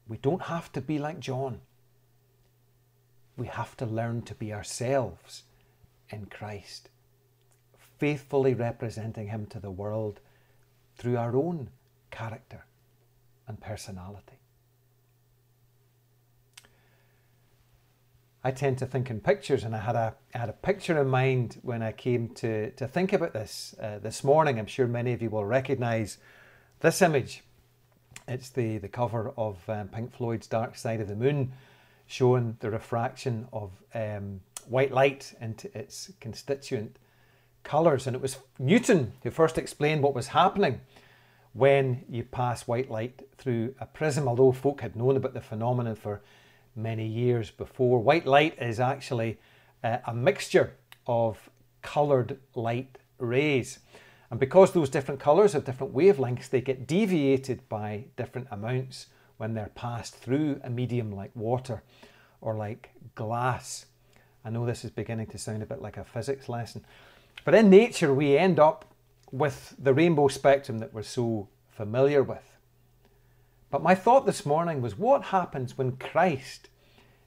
We 0.09 0.17
don't 0.17 0.41
have 0.41 0.73
to 0.73 0.81
be 0.81 0.99
like 0.99 1.21
John. 1.21 1.61
We 3.37 3.47
have 3.47 3.77
to 3.77 3.86
learn 3.86 4.23
to 4.23 4.36
be 4.36 4.51
ourselves 4.51 5.43
in 6.09 6.25
Christ, 6.25 6.89
faithfully 7.97 8.55
representing 8.55 9.29
Him 9.29 9.45
to 9.51 9.59
the 9.62 9.71
world 9.71 10.19
through 10.97 11.15
our 11.15 11.33
own 11.33 11.69
character 12.12 12.65
and 13.47 13.57
personality. 13.57 14.42
I 18.45 18.51
tend 18.51 18.77
to 18.79 18.86
think 18.86 19.10
in 19.10 19.21
pictures, 19.21 19.63
and 19.63 19.73
I 19.73 19.79
had 19.79 19.95
a, 19.95 20.13
I 20.36 20.38
had 20.38 20.49
a 20.49 20.53
picture 20.53 20.99
in 21.01 21.08
mind 21.08 21.60
when 21.62 21.82
I 21.82 21.93
came 21.93 22.29
to, 22.36 22.71
to 22.71 22.88
think 22.88 23.13
about 23.13 23.32
this 23.32 23.73
uh, 23.82 23.99
this 23.99 24.21
morning. 24.21 24.60
I'm 24.60 24.65
sure 24.65 24.86
many 24.86 25.13
of 25.13 25.21
you 25.21 25.29
will 25.29 25.45
recognise 25.45 26.17
this 26.82 27.01
image. 27.01 27.43
It's 28.27 28.49
the, 28.49 28.79
the 28.79 28.89
cover 28.89 29.34
of 29.38 29.58
um, 29.69 29.88
Pink 29.88 30.13
Floyd's 30.13 30.47
Dark 30.47 30.75
Side 30.75 30.99
of 30.99 31.08
the 31.08 31.15
Moon, 31.15 31.53
showing 32.06 32.58
the 32.60 32.69
refraction 32.69 33.47
of 33.53 33.71
um, 33.95 34.41
white 34.67 34.91
light 34.91 35.34
into 35.39 35.75
its 35.77 36.12
constituent 36.19 36.97
colours. 37.63 38.08
And 38.08 38.15
it 38.15 38.21
was 38.21 38.39
Newton 38.60 39.13
who 39.23 39.32
first 39.32 39.58
explained 39.58 40.03
what 40.03 40.13
was 40.13 40.27
happening 40.27 40.82
when 41.53 42.03
you 42.10 42.23
pass 42.23 42.67
white 42.67 42.91
light 42.91 43.25
through 43.38 43.73
a 43.79 43.86
prism, 43.86 44.27
although 44.27 44.51
folk 44.51 44.82
had 44.82 44.97
known 44.97 45.15
about 45.15 45.34
the 45.34 45.41
phenomenon 45.41 45.95
for 45.95 46.21
many 46.75 47.05
years 47.05 47.51
before. 47.51 47.99
White 47.99 48.25
light 48.25 48.55
is 48.62 48.79
actually 48.79 49.39
uh, 49.83 49.97
a 50.05 50.13
mixture 50.13 50.73
of 51.07 51.49
coloured 51.81 52.39
light 52.55 52.97
rays. 53.19 53.79
And 54.31 54.39
because 54.39 54.71
those 54.71 54.89
different 54.89 55.19
colours 55.19 55.53
have 55.53 55.65
different 55.65 55.93
wavelengths, 55.93 56.49
they 56.49 56.62
get 56.62 56.88
deviated 56.88 57.67
by 57.69 58.05
different 58.15 58.47
amounts 58.49 59.07
when 59.38 59.53
they're 59.53 59.71
passed 59.75 60.15
through 60.15 60.59
a 60.63 60.69
medium 60.69 61.12
like 61.12 61.31
water 61.36 61.83
or 62.41 62.55
like 62.55 62.89
glass. 63.15 63.86
I 64.45 64.49
know 64.49 64.65
this 64.65 64.83
is 64.83 64.91
beginning 64.91 65.27
to 65.27 65.38
sound 65.38 65.63
a 65.63 65.65
bit 65.65 65.81
like 65.81 65.97
a 65.97 66.03
physics 66.03 66.49
lesson, 66.49 66.83
but 67.45 67.55
in 67.55 67.69
nature, 67.69 68.13
we 68.13 68.38
end 68.38 68.59
up 68.59 68.86
with 69.31 69.75
the 69.79 69.93
rainbow 69.93 70.27
spectrum 70.27 70.79
that 70.79 70.93
we're 70.93 71.03
so 71.03 71.47
familiar 71.71 72.23
with. 72.23 72.52
But 73.73 73.81
my 73.81 73.95
thought 73.95 74.27
this 74.27 74.45
morning 74.45 74.83
was 74.83 74.99
what 74.99 75.23
happens 75.23 75.79
when 75.79 75.97
Christ 75.97 76.69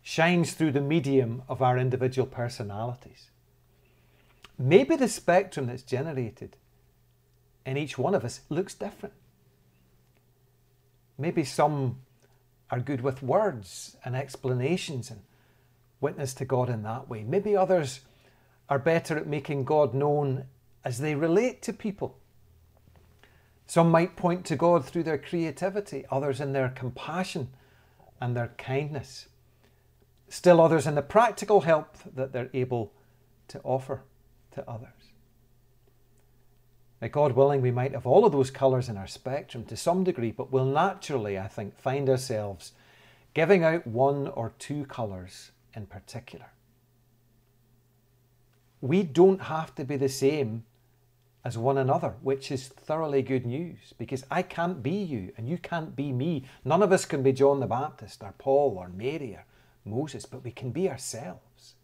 shines 0.00 0.52
through 0.52 0.70
the 0.70 0.80
medium 0.80 1.42
of 1.48 1.60
our 1.60 1.76
individual 1.76 2.28
personalities? 2.28 3.30
Maybe 4.56 4.94
the 4.94 5.08
spectrum 5.08 5.66
that's 5.66 5.82
generated 5.82 6.56
in 7.66 7.76
each 7.76 7.98
one 7.98 8.14
of 8.14 8.24
us 8.24 8.42
looks 8.48 8.74
different. 8.74 9.16
Maybe 11.18 11.42
some 11.42 12.02
are 12.70 12.78
good 12.78 13.00
with 13.00 13.24
words 13.24 13.96
and 14.04 14.14
explanations 14.14 15.10
and 15.10 15.22
witness 16.00 16.32
to 16.34 16.44
God 16.44 16.70
in 16.70 16.84
that 16.84 17.08
way. 17.08 17.24
Maybe 17.24 17.56
others 17.56 18.02
are 18.68 18.78
better 18.78 19.18
at 19.18 19.26
making 19.26 19.64
God 19.64 19.94
known 19.94 20.44
as 20.84 20.98
they 20.98 21.16
relate 21.16 21.60
to 21.62 21.72
people. 21.72 22.20
Some 23.66 23.90
might 23.90 24.16
point 24.16 24.44
to 24.46 24.56
God 24.56 24.84
through 24.84 25.02
their 25.02 25.18
creativity, 25.18 26.04
others 26.10 26.40
in 26.40 26.52
their 26.52 26.68
compassion 26.68 27.48
and 28.20 28.36
their 28.36 28.52
kindness. 28.58 29.26
Still 30.28 30.60
others 30.60 30.86
in 30.86 30.94
the 30.94 31.02
practical 31.02 31.62
help 31.62 31.96
that 32.14 32.32
they're 32.32 32.50
able 32.52 32.92
to 33.48 33.60
offer 33.62 34.02
to 34.52 34.68
others. 34.68 34.88
Now, 37.00 37.08
God 37.08 37.32
willing, 37.32 37.60
we 37.60 37.70
might 37.70 37.92
have 37.92 38.06
all 38.06 38.24
of 38.24 38.32
those 38.32 38.50
colours 38.50 38.88
in 38.88 38.96
our 38.96 39.06
spectrum 39.06 39.64
to 39.64 39.76
some 39.76 40.02
degree, 40.02 40.30
but 40.30 40.50
we'll 40.50 40.64
naturally, 40.64 41.38
I 41.38 41.46
think, 41.46 41.78
find 41.78 42.08
ourselves 42.08 42.72
giving 43.34 43.64
out 43.64 43.86
one 43.86 44.28
or 44.28 44.54
two 44.58 44.86
colours 44.86 45.50
in 45.74 45.86
particular. 45.86 46.46
We 48.80 49.02
don't 49.02 49.42
have 49.42 49.74
to 49.74 49.84
be 49.84 49.96
the 49.96 50.08
same 50.08 50.64
as 51.46 51.56
one 51.56 51.78
another, 51.78 52.14
which 52.22 52.50
is 52.50 52.66
thoroughly 52.66 53.22
good 53.22 53.46
news 53.46 53.94
because 53.98 54.24
I 54.32 54.42
can't 54.42 54.82
be 54.82 54.90
you 54.90 55.32
and 55.36 55.48
you 55.48 55.58
can't 55.58 55.94
be 55.94 56.10
me. 56.10 56.42
None 56.64 56.82
of 56.82 56.90
us 56.90 57.04
can 57.04 57.22
be 57.22 57.32
John 57.32 57.60
the 57.60 57.68
Baptist 57.68 58.20
or 58.24 58.34
Paul 58.36 58.74
or 58.76 58.88
Mary 58.88 59.36
or 59.36 59.44
Moses, 59.84 60.26
but 60.26 60.42
we 60.42 60.50
can 60.50 60.72
be 60.72 60.90
ourselves. 60.90 61.74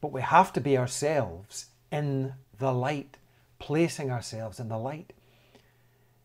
But 0.00 0.10
we 0.10 0.20
have 0.20 0.52
to 0.54 0.60
be 0.60 0.76
ourselves 0.76 1.66
in 1.92 2.34
the 2.58 2.72
light, 2.72 3.18
placing 3.60 4.10
ourselves 4.10 4.58
in 4.58 4.68
the 4.68 4.76
light. 4.76 5.12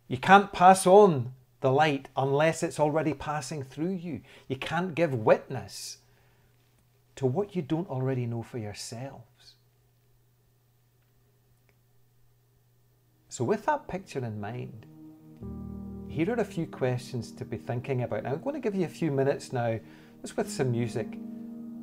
You 0.07 0.17
can't 0.17 0.51
pass 0.51 0.87
on 0.87 1.33
the 1.61 1.71
light 1.71 2.07
unless 2.17 2.63
it's 2.63 2.79
already 2.79 3.13
passing 3.13 3.61
through 3.61 3.93
you. 3.93 4.21
You 4.47 4.55
can't 4.55 4.95
give 4.95 5.13
witness 5.13 5.99
to 7.17 7.27
what 7.27 7.55
you 7.55 7.61
don't 7.61 7.87
already 7.87 8.25
know 8.25 8.41
for 8.41 8.57
yourself. 8.57 9.21
So, 13.33 13.43
with 13.43 13.65
that 13.65 13.87
picture 13.87 14.23
in 14.23 14.39
mind, 14.39 14.85
here 16.07 16.29
are 16.29 16.39
a 16.39 16.45
few 16.45 16.67
questions 16.67 17.31
to 17.31 17.43
be 17.43 17.57
thinking 17.57 18.03
about. 18.03 18.21
Now, 18.21 18.33
I'm 18.33 18.41
going 18.41 18.53
to 18.53 18.59
give 18.59 18.75
you 18.75 18.85
a 18.85 18.87
few 18.87 19.09
minutes 19.09 19.51
now, 19.51 19.79
just 20.21 20.37
with 20.37 20.51
some 20.51 20.71
music, 20.71 21.17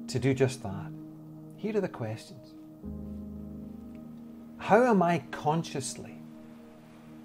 to 0.06 0.20
do 0.20 0.32
just 0.32 0.62
that. 0.62 0.92
Here 1.56 1.76
are 1.76 1.80
the 1.80 1.88
questions 1.88 2.54
How 4.58 4.84
am 4.84 5.02
I 5.02 5.24
consciously 5.32 6.22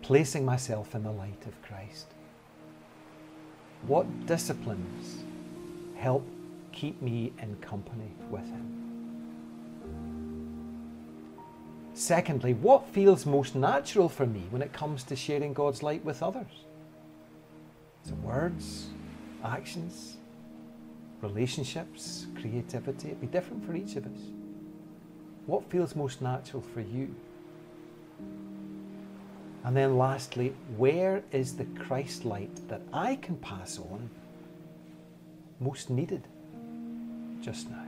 placing 0.02 0.44
myself 0.44 0.96
in 0.96 1.04
the 1.04 1.12
light 1.12 1.46
of 1.46 1.62
Christ? 1.62 2.08
What 3.86 4.26
disciplines 4.26 5.24
help 5.98 6.28
keep 6.72 7.00
me 7.00 7.32
in 7.40 7.58
company 7.58 8.10
with 8.32 8.46
Him? 8.46 8.85
Secondly, 11.96 12.54
what 12.56 12.86
feels 12.90 13.26
most 13.26 13.56
natural 13.56 14.10
for 14.10 14.26
me 14.26 14.44
when 14.50 14.62
it 14.62 14.74
comes 14.74 15.02
to 15.04 15.16
sharing 15.16 15.54
God's 15.54 15.82
light 15.82 16.04
with 16.04 16.22
others? 16.22 16.66
Is 18.04 18.12
it 18.12 18.18
words, 18.18 18.88
actions, 19.46 20.18
relationships, 21.22 22.28
creativity? 22.38 23.08
It'd 23.08 23.22
be 23.22 23.28
different 23.28 23.66
for 23.66 23.76
each 23.76 23.96
of 23.96 24.06
us. 24.06 24.20
What 25.46 25.70
feels 25.72 25.96
most 25.96 26.22
natural 26.22 26.62
for 26.62 26.82
you? 26.82 27.16
And 29.64 29.76
then 29.76 29.98
lastly, 29.98 30.54
where 30.76 31.24
is 31.32 31.56
the 31.56 31.66
Christ 31.80 32.26
light 32.26 32.68
that 32.68 32.82
I 32.92 33.16
can 33.16 33.38
pass 33.38 33.80
on 33.80 34.10
most 35.62 35.90
needed 35.90 36.28
just 37.42 37.70
now? 37.70 37.85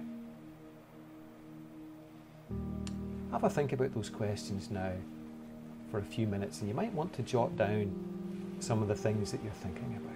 Have 3.32 3.44
a 3.44 3.50
think 3.50 3.74
about 3.74 3.94
those 3.94 4.10
questions 4.10 4.72
now 4.72 4.94
for 5.92 6.00
a 6.00 6.04
few 6.04 6.28
minutes, 6.28 6.60
and 6.60 6.70
you 6.70 6.76
might 6.76 6.94
want 6.94 7.14
to 7.14 7.22
jot 7.24 7.56
down 7.58 7.94
some 8.60 8.82
of 8.82 8.88
the 8.88 8.96
things 8.96 9.32
that 9.32 9.44
you're 9.44 9.52
thinking 9.54 9.96
about. 9.98 10.07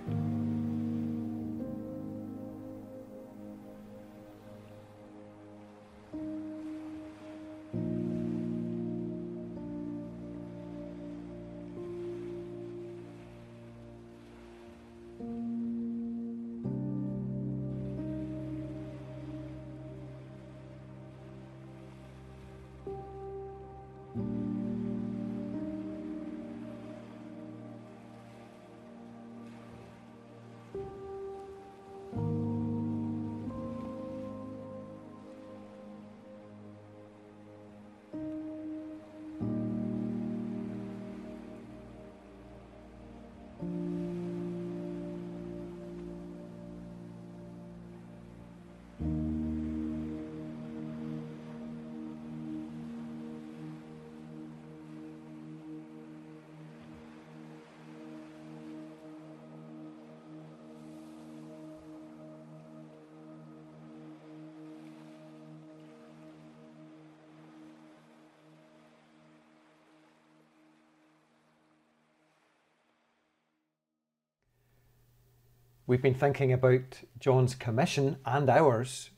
We've 75.92 76.02
been 76.02 76.14
thinking 76.14 76.54
about 76.54 77.02
John's 77.20 77.54
commission 77.54 78.16
and 78.26 78.50
ours 78.50 79.10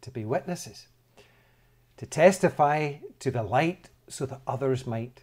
to 0.00 0.10
be 0.10 0.24
witnesses, 0.24 0.88
to 1.98 2.04
testify 2.04 2.94
to 3.20 3.30
the 3.30 3.44
light 3.44 3.90
so 4.08 4.26
that 4.26 4.40
others 4.44 4.88
might 4.88 5.22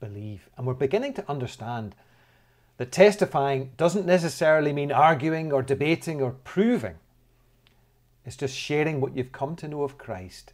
believe. 0.00 0.50
And 0.54 0.66
we're 0.66 0.74
beginning 0.74 1.14
to 1.14 1.30
understand 1.30 1.94
that 2.76 2.92
testifying 2.92 3.70
doesn't 3.78 4.04
necessarily 4.04 4.70
mean 4.70 4.92
arguing 4.92 5.50
or 5.50 5.62
debating 5.62 6.20
or 6.20 6.32
proving. 6.32 6.96
It's 8.26 8.36
just 8.36 8.54
sharing 8.54 9.00
what 9.00 9.16
you've 9.16 9.32
come 9.32 9.56
to 9.56 9.66
know 9.66 9.82
of 9.82 9.96
Christ 9.96 10.52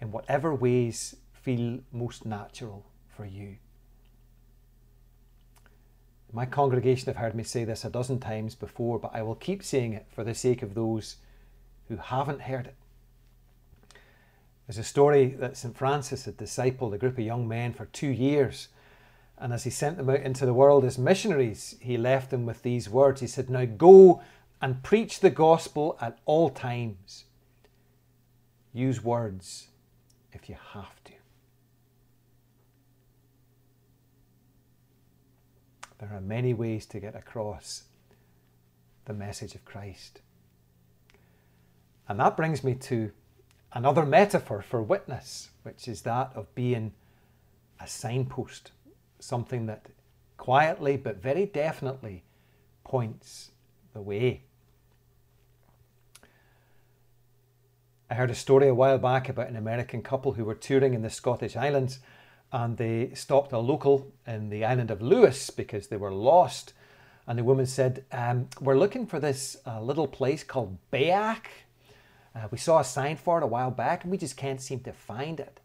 in 0.00 0.12
whatever 0.12 0.54
ways 0.54 1.16
feel 1.32 1.80
most 1.90 2.24
natural 2.24 2.86
for 3.08 3.26
you. 3.26 3.56
My 6.32 6.46
congregation 6.46 7.06
have 7.06 7.16
heard 7.16 7.34
me 7.34 7.44
say 7.44 7.64
this 7.64 7.84
a 7.84 7.90
dozen 7.90 8.18
times 8.18 8.54
before, 8.54 8.98
but 8.98 9.10
I 9.14 9.22
will 9.22 9.34
keep 9.34 9.62
saying 9.62 9.92
it 9.92 10.06
for 10.10 10.24
the 10.24 10.34
sake 10.34 10.62
of 10.62 10.74
those 10.74 11.16
who 11.88 11.96
haven't 11.96 12.42
heard 12.42 12.66
it. 12.68 12.74
There's 14.66 14.78
a 14.78 14.84
story 14.84 15.26
that 15.38 15.58
St. 15.58 15.76
Francis 15.76 16.24
had 16.24 16.38
discipled 16.38 16.94
a 16.94 16.98
group 16.98 17.18
of 17.18 17.24
young 17.24 17.46
men 17.46 17.74
for 17.74 17.84
two 17.86 18.08
years. 18.08 18.68
And 19.36 19.52
as 19.52 19.64
he 19.64 19.70
sent 19.70 19.98
them 19.98 20.08
out 20.08 20.20
into 20.20 20.46
the 20.46 20.54
world 20.54 20.84
as 20.84 20.96
missionaries, 20.96 21.76
he 21.80 21.98
left 21.98 22.30
them 22.30 22.46
with 22.46 22.62
these 22.62 22.88
words. 22.88 23.20
He 23.20 23.26
said, 23.26 23.50
Now 23.50 23.66
go 23.66 24.22
and 24.62 24.82
preach 24.82 25.20
the 25.20 25.30
gospel 25.30 25.98
at 26.00 26.18
all 26.24 26.48
times. 26.48 27.24
Use 28.72 29.04
words 29.04 29.66
if 30.32 30.48
you 30.48 30.56
have 30.72 31.01
to. 31.01 31.01
There 36.02 36.12
are 36.12 36.20
many 36.20 36.52
ways 36.52 36.84
to 36.86 36.98
get 36.98 37.14
across 37.14 37.84
the 39.04 39.12
message 39.12 39.54
of 39.54 39.64
Christ. 39.64 40.20
And 42.08 42.18
that 42.18 42.36
brings 42.36 42.64
me 42.64 42.74
to 42.74 43.12
another 43.72 44.04
metaphor 44.04 44.62
for 44.62 44.82
witness, 44.82 45.50
which 45.62 45.86
is 45.86 46.02
that 46.02 46.32
of 46.34 46.52
being 46.56 46.92
a 47.80 47.86
signpost, 47.86 48.72
something 49.20 49.66
that 49.66 49.90
quietly 50.38 50.96
but 50.96 51.22
very 51.22 51.46
definitely 51.46 52.24
points 52.82 53.52
the 53.92 54.02
way. 54.02 54.42
I 58.10 58.14
heard 58.14 58.32
a 58.32 58.34
story 58.34 58.66
a 58.66 58.74
while 58.74 58.98
back 58.98 59.28
about 59.28 59.50
an 59.50 59.56
American 59.56 60.02
couple 60.02 60.32
who 60.32 60.44
were 60.44 60.56
touring 60.56 60.94
in 60.94 61.02
the 61.02 61.10
Scottish 61.10 61.56
Islands 61.56 62.00
and 62.52 62.76
they 62.76 63.10
stopped 63.14 63.52
a 63.52 63.58
local 63.58 64.12
in 64.26 64.50
the 64.50 64.64
island 64.64 64.90
of 64.90 65.00
Lewis 65.00 65.48
because 65.48 65.86
they 65.86 65.96
were 65.96 66.12
lost. 66.12 66.74
And 67.26 67.38
the 67.38 67.44
woman 67.44 67.66
said, 67.66 68.04
um, 68.12 68.48
We're 68.60 68.78
looking 68.78 69.06
for 69.06 69.18
this 69.18 69.56
uh, 69.66 69.80
little 69.80 70.06
place 70.06 70.44
called 70.44 70.76
Beach. 70.90 71.48
Uh, 72.34 72.48
we 72.50 72.58
saw 72.58 72.80
a 72.80 72.84
sign 72.84 73.16
for 73.16 73.38
it 73.38 73.44
a 73.44 73.46
while 73.46 73.70
back 73.70 74.04
and 74.04 74.10
we 74.10 74.18
just 74.18 74.36
can't 74.36 74.60
seem 74.60 74.80
to 74.80 74.92
find 74.92 75.40
it. 75.40 75.60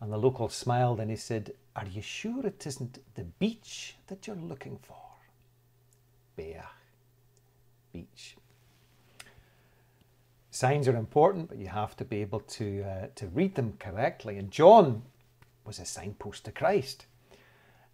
And 0.00 0.12
the 0.12 0.18
local 0.18 0.48
smiled 0.48 1.00
and 1.00 1.10
he 1.10 1.16
said, 1.16 1.52
Are 1.74 1.86
you 1.86 2.02
sure 2.02 2.46
it 2.46 2.66
isn't 2.66 2.98
the 3.14 3.24
beach 3.24 3.96
that 4.08 4.26
you're 4.26 4.36
looking 4.36 4.78
for? 4.82 4.96
Beach. 6.36 6.56
Beach. 7.92 8.36
Signs 10.50 10.88
are 10.88 10.96
important, 10.96 11.48
but 11.48 11.58
you 11.58 11.68
have 11.68 11.96
to 11.96 12.04
be 12.04 12.20
able 12.20 12.40
to, 12.40 12.82
uh, 12.82 13.06
to 13.14 13.28
read 13.28 13.54
them 13.54 13.74
correctly. 13.78 14.36
And 14.36 14.50
John 14.50 15.02
was 15.64 15.78
a 15.78 15.84
signpost 15.84 16.44
to 16.44 16.52
Christ. 16.52 17.06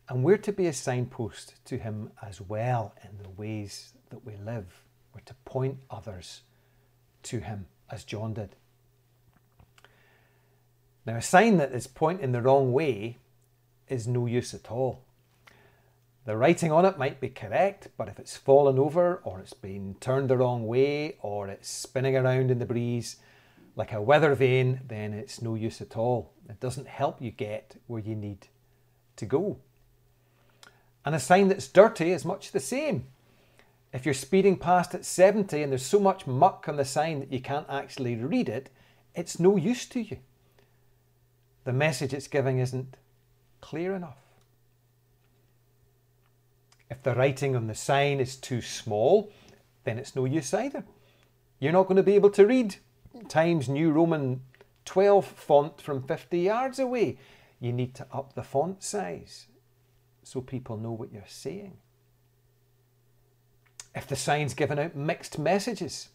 And 0.09 0.23
we're 0.23 0.39
to 0.39 0.53
be 0.53 0.67
a 0.67 0.73
signpost 0.73 1.55
to 1.65 1.79
Him 1.79 2.11
as 2.23 2.41
well 2.41 2.95
in 3.03 3.19
the 3.23 3.31
ways 3.31 3.93
that 4.11 4.25
we 4.25 4.37
live. 4.37 4.85
We're 5.15 5.21
to 5.23 5.35
point 5.45 5.79
others 5.91 6.43
to 7.25 7.41
Him 7.41 7.67
as 7.91 8.05
John 8.05 8.35
did. 8.35 8.57
Now, 11.05 11.17
a 11.17 11.23
sign 11.23 11.57
that 11.59 11.73
is 11.73 11.87
pointing 11.87 12.33
the 12.33 12.43
wrong 12.43 12.73
way 12.73 13.19
is 13.89 14.09
no 14.09 14.27
use 14.27 14.55
at 14.55 14.71
all. 14.71 15.03
The 16.25 16.37
writing 16.37 16.73
on 16.73 16.85
it 16.85 16.99
might 16.99 17.21
be 17.21 17.29
correct, 17.29 17.89
but 17.97 18.09
if 18.09 18.19
it's 18.19 18.37
fallen 18.37 18.81
over, 18.81 19.21
or 19.23 19.39
it's 19.39 19.53
been 19.53 19.95
turned 20.01 20.29
the 20.29 20.37
wrong 20.37 20.67
way, 20.67 21.17
or 21.23 21.47
it's 21.47 21.71
spinning 21.71 22.17
around 22.17 22.51
in 22.51 22.59
the 22.59 22.67
breeze, 22.67 23.19
like 23.77 23.93
a 23.93 24.03
weather 24.03 24.35
vane, 24.35 24.81
then 24.89 25.13
it's 25.13 25.41
no 25.41 25.55
use 25.55 25.81
at 25.81 25.97
all. 25.97 26.33
It 26.49 26.61
doesn't 26.61 26.89
help 26.89 27.21
you 27.21 27.31
get 27.31 27.77
where 27.87 28.01
you 28.01 28.15
need 28.15 28.49
to 29.17 29.27
go. 29.27 29.59
And 31.05 31.15
a 31.15 31.21
sign 31.21 31.49
that's 31.49 31.69
dirty 31.69 32.13
is 32.13 32.25
much 32.25 32.53
the 32.53 32.61
same. 32.61 33.07
If 33.93 34.05
you're 34.05 34.15
speeding 34.15 34.57
past 34.57 34.95
at 34.95 35.05
70 35.05 35.63
and 35.63 35.73
there's 35.73 35.87
so 35.87 36.01
much 36.01 36.27
muck 36.27 36.67
on 36.69 36.77
the 36.77 36.85
sign 36.85 37.21
that 37.21 37.33
you 37.33 37.41
can't 37.41 37.67
actually 37.69 38.17
read 38.17 38.49
it, 38.49 38.71
it's 39.15 39.41
no 39.41 39.57
use 39.57 39.87
to 39.87 40.01
you. 40.01 40.19
The 41.65 41.73
message 41.73 42.13
it's 42.13 42.29
giving 42.29 42.59
isn't 42.59 42.97
clear 43.61 43.95
enough. 43.95 44.19
If 46.91 47.03
the 47.03 47.15
writing 47.15 47.57
on 47.57 47.67
the 47.67 47.75
sign 47.75 48.21
is 48.21 48.37
too 48.37 48.61
small, 48.61 49.33
then 49.85 49.99
it's 49.99 50.15
no 50.15 50.25
use 50.25 50.53
either. 50.55 50.85
You're 51.59 51.73
not 51.73 51.85
going 51.85 51.97
to 51.97 52.03
be 52.03 52.15
able 52.15 52.31
to 52.31 52.47
read 52.47 52.77
Times 53.29 53.69
New 53.69 53.91
Roman 53.91 54.43
12 54.87 55.27
font 55.27 55.81
from 55.81 56.03
50 56.03 56.39
yards 56.39 56.79
away. 56.79 57.19
You 57.61 57.73
need 57.73 57.95
to 57.97 58.07
up 58.13 58.35
the 58.35 58.43
font 58.43 58.83
size 58.83 59.47
so 60.23 60.41
people 60.41 60.77
know 60.77 60.93
what 60.93 61.13
you're 61.13 61.23
saying. 61.27 61.77
If 63.95 64.07
the 64.07 64.17
sign's 64.17 64.55
giving 64.55 64.79
out 64.79 64.97
mixed 64.97 65.39
messages, 65.39 66.09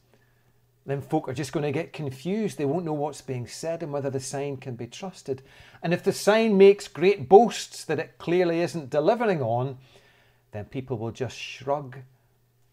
then 0.85 1.01
folk 1.01 1.27
are 1.27 1.33
just 1.33 1.53
going 1.53 1.63
to 1.63 1.71
get 1.71 1.93
confused. 1.93 2.57
They 2.57 2.65
won't 2.65 2.85
know 2.85 2.93
what's 2.93 3.21
being 3.21 3.47
said 3.47 3.83
and 3.83 3.91
whether 3.91 4.09
the 4.09 4.19
sign 4.19 4.57
can 4.57 4.75
be 4.75 4.87
trusted. 4.87 5.43
And 5.83 5.93
if 5.93 6.03
the 6.03 6.13
sign 6.13 6.57
makes 6.57 6.87
great 6.87 7.29
boasts 7.29 7.85
that 7.85 7.99
it 7.99 8.17
clearly 8.17 8.61
isn't 8.61 8.89
delivering 8.89 9.41
on, 9.41 9.77
then 10.51 10.65
people 10.65 10.97
will 10.97 11.11
just 11.11 11.37
shrug, 11.37 11.97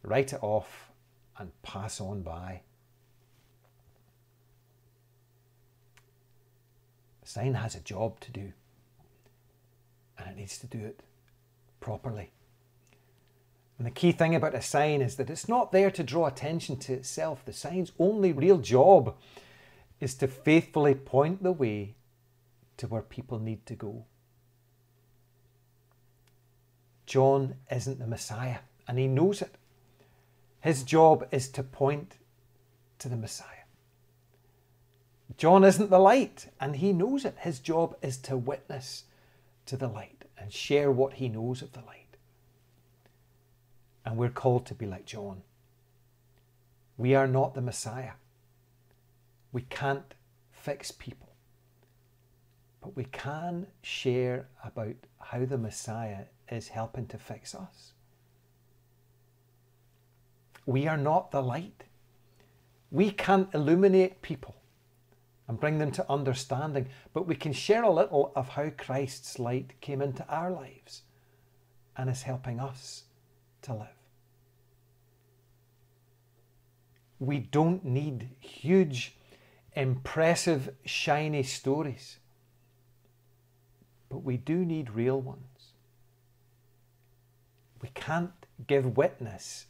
write 0.02 0.32
it 0.32 0.42
off, 0.42 0.90
and 1.38 1.50
pass 1.62 2.00
on 2.00 2.22
by. 2.22 2.62
Sign 7.28 7.54
has 7.54 7.74
a 7.74 7.80
job 7.80 8.18
to 8.20 8.30
do, 8.30 8.52
and 10.16 10.30
it 10.30 10.36
needs 10.36 10.56
to 10.58 10.66
do 10.66 10.78
it 10.78 11.02
properly. 11.78 12.30
And 13.76 13.86
the 13.86 13.92
key 13.92 14.12
thing 14.12 14.34
about 14.34 14.54
a 14.54 14.62
sign 14.62 15.02
is 15.02 15.16
that 15.16 15.28
it's 15.28 15.48
not 15.48 15.70
there 15.70 15.90
to 15.90 16.02
draw 16.02 16.26
attention 16.26 16.78
to 16.78 16.94
itself. 16.94 17.44
The 17.44 17.52
sign's 17.52 17.92
only 17.98 18.32
real 18.32 18.58
job 18.58 19.14
is 20.00 20.14
to 20.14 20.26
faithfully 20.26 20.94
point 20.94 21.42
the 21.42 21.52
way 21.52 21.96
to 22.78 22.86
where 22.86 23.02
people 23.02 23.38
need 23.38 23.66
to 23.66 23.74
go. 23.74 24.06
John 27.04 27.56
isn't 27.70 27.98
the 27.98 28.06
Messiah, 28.06 28.60
and 28.88 28.98
he 28.98 29.06
knows 29.06 29.42
it. 29.42 29.54
His 30.60 30.82
job 30.82 31.26
is 31.30 31.48
to 31.50 31.62
point 31.62 32.16
to 32.98 33.08
the 33.08 33.16
Messiah. 33.16 33.57
John 35.36 35.62
isn't 35.62 35.90
the 35.90 35.98
light, 35.98 36.48
and 36.60 36.76
he 36.76 36.92
knows 36.92 37.24
it. 37.24 37.36
His 37.40 37.58
job 37.58 37.96
is 38.02 38.16
to 38.18 38.36
witness 38.36 39.04
to 39.66 39.76
the 39.76 39.88
light 39.88 40.24
and 40.36 40.52
share 40.52 40.90
what 40.90 41.14
he 41.14 41.28
knows 41.28 41.62
of 41.62 41.72
the 41.72 41.80
light. 41.80 42.16
And 44.04 44.16
we're 44.16 44.30
called 44.30 44.66
to 44.66 44.74
be 44.74 44.86
like 44.86 45.04
John. 45.04 45.42
We 46.96 47.14
are 47.14 47.28
not 47.28 47.54
the 47.54 47.60
Messiah. 47.60 48.12
We 49.52 49.62
can't 49.62 50.14
fix 50.50 50.90
people. 50.90 51.28
But 52.80 52.96
we 52.96 53.04
can 53.04 53.66
share 53.82 54.46
about 54.64 54.96
how 55.20 55.44
the 55.44 55.58
Messiah 55.58 56.24
is 56.50 56.68
helping 56.68 57.06
to 57.08 57.18
fix 57.18 57.54
us. 57.54 57.92
We 60.64 60.86
are 60.86 60.96
not 60.96 61.30
the 61.30 61.42
light. 61.42 61.84
We 62.90 63.10
can't 63.10 63.52
illuminate 63.54 64.22
people 64.22 64.54
and 65.48 65.58
bring 65.58 65.78
them 65.78 65.90
to 65.92 66.12
understanding, 66.12 66.88
but 67.14 67.26
we 67.26 67.34
can 67.34 67.52
share 67.52 67.82
a 67.82 67.90
little 67.90 68.32
of 68.36 68.50
how 68.50 68.70
Christ's 68.76 69.38
light 69.38 69.72
came 69.80 70.02
into 70.02 70.26
our 70.28 70.50
lives 70.50 71.02
and 71.96 72.10
is 72.10 72.22
helping 72.22 72.60
us 72.60 73.04
to 73.62 73.72
live. 73.72 73.88
We 77.18 77.38
don't 77.38 77.84
need 77.84 78.28
huge, 78.38 79.16
impressive, 79.74 80.74
shiny 80.84 81.42
stories, 81.42 82.18
but 84.10 84.22
we 84.22 84.36
do 84.36 84.64
need 84.64 84.90
real 84.90 85.20
ones. 85.20 85.72
We 87.80 87.88
can't 87.94 88.32
give 88.66 88.96
witness 88.96 89.66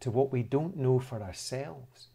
to 0.00 0.10
what 0.10 0.30
we 0.30 0.42
don't 0.42 0.76
know 0.76 0.98
for 0.98 1.22
ourselves. 1.22 2.08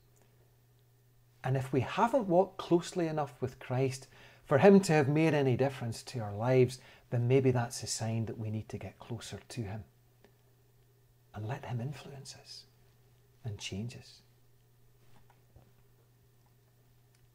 And 1.44 1.56
if 1.56 1.72
we 1.72 1.82
haven't 1.82 2.28
walked 2.28 2.58
closely 2.58 3.08
enough 3.08 3.34
with 3.40 3.60
Christ 3.60 4.08
for 4.46 4.58
Him 4.58 4.80
to 4.82 4.94
have 4.94 5.08
made 5.08 5.34
any 5.34 5.56
difference 5.56 6.04
to 6.04 6.20
our 6.20 6.34
lives, 6.34 6.80
then 7.10 7.28
maybe 7.28 7.52
that's 7.52 7.82
a 7.84 7.88
sign 7.88 8.26
that 8.26 8.38
we 8.38 8.50
need 8.50 8.70
to 8.70 8.78
get 8.78 9.00
closer 9.00 9.40
to 9.48 9.62
Him 9.62 9.84
and 11.34 11.48
let 11.48 11.66
Him 11.66 11.80
influence 11.80 12.36
us 12.42 12.64
and 13.44 13.58
change 13.58 13.96
us. 13.96 14.22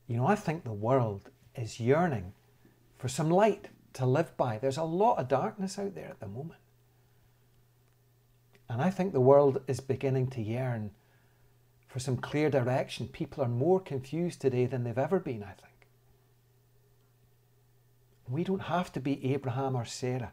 You 0.06 0.18
know, 0.18 0.26
I 0.26 0.34
think 0.34 0.64
the 0.64 0.72
world 0.72 1.30
is 1.54 1.80
yearning 1.80 2.34
for 2.98 3.08
some 3.08 3.30
light 3.30 3.68
to 3.94 4.04
live 4.04 4.36
by. 4.36 4.58
There's 4.58 4.76
a 4.76 4.84
lot 4.84 5.18
of 5.18 5.28
darkness 5.28 5.78
out 5.78 5.94
there 5.94 6.08
at 6.08 6.20
the 6.20 6.26
moment. 6.26 6.60
And 8.68 8.82
I 8.82 8.90
think 8.90 9.12
the 9.12 9.20
world 9.20 9.62
is 9.66 9.80
beginning 9.80 10.28
to 10.28 10.42
yearn 10.42 10.90
for 11.94 12.00
some 12.00 12.16
clear 12.16 12.50
direction. 12.50 13.06
People 13.06 13.44
are 13.44 13.48
more 13.48 13.78
confused 13.78 14.40
today 14.40 14.66
than 14.66 14.82
they've 14.82 14.98
ever 14.98 15.20
been, 15.20 15.44
I 15.44 15.52
think. 15.52 15.86
We 18.28 18.42
don't 18.42 18.62
have 18.62 18.90
to 18.94 19.00
be 19.00 19.32
Abraham 19.32 19.76
or 19.76 19.84
Sarah, 19.84 20.32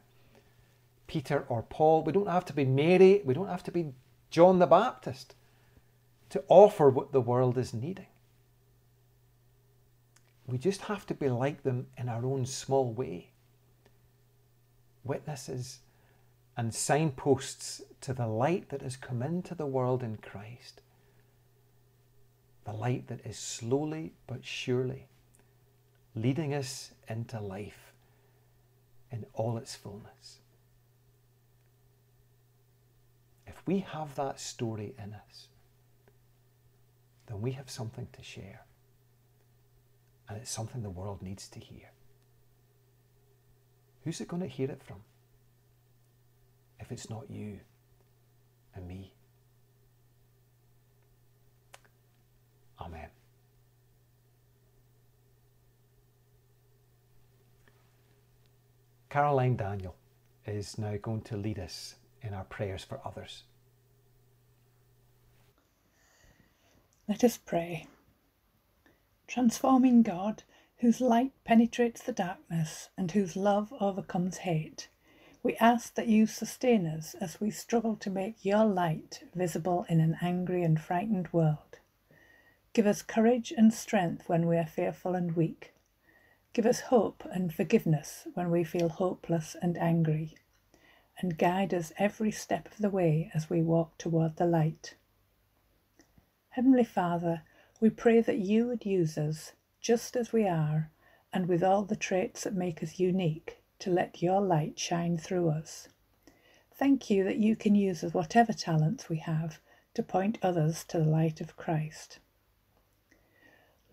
Peter 1.05 1.45
or 1.49 1.61
Paul. 1.61 2.01
We 2.01 2.13
don't 2.13 2.27
have 2.27 2.45
to 2.45 2.53
be 2.53 2.65
Mary. 2.65 3.21
We 3.23 3.35
don't 3.35 3.47
have 3.47 3.61
to 3.65 3.71
be 3.71 3.93
John 4.31 4.57
the 4.57 4.65
Baptist 4.65 5.35
to 6.31 6.43
offer 6.47 6.89
what 6.89 7.11
the 7.11 7.21
world 7.21 7.59
is 7.59 7.75
needing. 7.75 8.07
We 10.47 10.57
just 10.57 10.81
have 10.81 11.05
to 11.05 11.13
be 11.13 11.29
like 11.29 11.61
them 11.61 11.85
in 11.95 12.09
our 12.09 12.25
own 12.25 12.47
small 12.47 12.91
way. 12.91 13.33
Witnesses 15.03 15.81
and 16.57 16.73
signposts 16.73 17.83
to 18.01 18.13
the 18.13 18.25
light 18.25 18.69
that 18.69 18.81
has 18.81 18.97
come 18.97 19.21
into 19.21 19.53
the 19.53 19.67
world 19.67 20.01
in 20.01 20.17
Christ. 20.17 20.81
The 22.71 22.77
light 22.77 23.07
that 23.07 23.25
is 23.25 23.37
slowly 23.37 24.13
but 24.27 24.45
surely 24.45 25.07
leading 26.15 26.53
us 26.53 26.91
into 27.09 27.41
life 27.41 27.91
in 29.11 29.25
all 29.33 29.57
its 29.57 29.75
fullness. 29.75 30.39
If 33.45 33.61
we 33.65 33.79
have 33.79 34.15
that 34.15 34.39
story 34.39 34.93
in 34.97 35.13
us, 35.13 35.47
then 37.27 37.41
we 37.41 37.51
have 37.51 37.69
something 37.69 38.07
to 38.13 38.23
share. 38.23 38.61
And 40.29 40.37
it's 40.37 40.51
something 40.51 40.81
the 40.81 40.89
world 40.89 41.21
needs 41.21 41.49
to 41.49 41.59
hear. 41.59 41.89
Who's 44.05 44.21
it 44.21 44.29
going 44.29 44.43
to 44.43 44.47
hear 44.47 44.71
it 44.71 44.81
from? 44.81 45.01
if 46.81 46.91
it's 46.91 47.09
not 47.09 47.29
you 47.29 47.59
and 48.75 48.87
me. 48.87 49.13
Amen. 52.79 53.07
Caroline 59.11 59.55
Daniel 59.55 59.95
is 60.47 60.79
now 60.79 60.95
going 60.99 61.21
to 61.21 61.37
lead 61.37 61.59
us 61.59 61.95
in 62.23 62.33
our 62.33 62.45
prayers 62.45 62.83
for 62.83 62.99
others. 63.05 63.43
Let 67.07 67.23
us 67.23 67.37
pray. 67.37 67.85
Transforming 69.27 70.01
God, 70.01 70.41
whose 70.77 70.99
light 70.99 71.33
penetrates 71.43 72.01
the 72.01 72.11
darkness 72.11 72.89
and 72.97 73.11
whose 73.11 73.35
love 73.35 73.71
overcomes 73.79 74.37
hate 74.37 74.87
we 75.43 75.55
ask 75.55 75.95
that 75.95 76.07
you 76.07 76.27
sustain 76.27 76.85
us 76.85 77.15
as 77.15 77.41
we 77.41 77.49
struggle 77.49 77.95
to 77.95 78.09
make 78.11 78.45
your 78.45 78.63
light 78.63 79.23
visible 79.33 79.85
in 79.89 79.99
an 79.99 80.17
angry 80.21 80.61
and 80.63 80.79
frightened 80.79 81.33
world. 81.33 81.79
Give 82.73 82.85
us 82.85 83.01
courage 83.01 83.51
and 83.55 83.73
strength 83.73 84.29
when 84.29 84.45
we 84.45 84.57
are 84.57 84.67
fearful 84.67 85.15
and 85.15 85.35
weak. 85.35 85.70
Give 86.53 86.65
us 86.65 86.81
hope 86.81 87.23
and 87.31 87.53
forgiveness 87.53 88.27
when 88.33 88.51
we 88.51 88.65
feel 88.65 88.89
hopeless 88.89 89.55
and 89.61 89.77
angry. 89.77 90.35
And 91.19 91.37
guide 91.37 91.73
us 91.73 91.93
every 91.97 92.31
step 92.31 92.69
of 92.69 92.79
the 92.79 92.89
way 92.89 93.31
as 93.33 93.49
we 93.49 93.61
walk 93.61 93.97
toward 93.97 94.35
the 94.35 94.45
light. 94.45 94.95
Heavenly 96.49 96.83
Father, 96.83 97.43
we 97.79 97.89
pray 97.89 98.19
that 98.19 98.39
you 98.39 98.67
would 98.67 98.85
use 98.85 99.17
us 99.17 99.53
just 99.79 100.17
as 100.17 100.33
we 100.33 100.45
are 100.45 100.91
and 101.31 101.47
with 101.47 101.63
all 101.63 101.83
the 101.83 101.95
traits 101.95 102.43
that 102.43 102.53
make 102.53 102.83
us 102.83 102.99
unique 102.99 103.63
to 103.79 103.89
let 103.89 104.21
your 104.21 104.41
light 104.41 104.77
shine 104.77 105.17
through 105.17 105.49
us. 105.49 105.87
Thank 106.73 107.09
you 107.09 107.23
that 107.23 107.37
you 107.37 107.55
can 107.55 107.75
use 107.75 108.03
us 108.03 108.13
whatever 108.13 108.51
talents 108.51 109.07
we 109.07 109.17
have 109.17 109.61
to 109.93 110.03
point 110.03 110.37
others 110.41 110.83
to 110.85 110.97
the 110.97 111.05
light 111.05 111.39
of 111.39 111.55
Christ. 111.55 112.19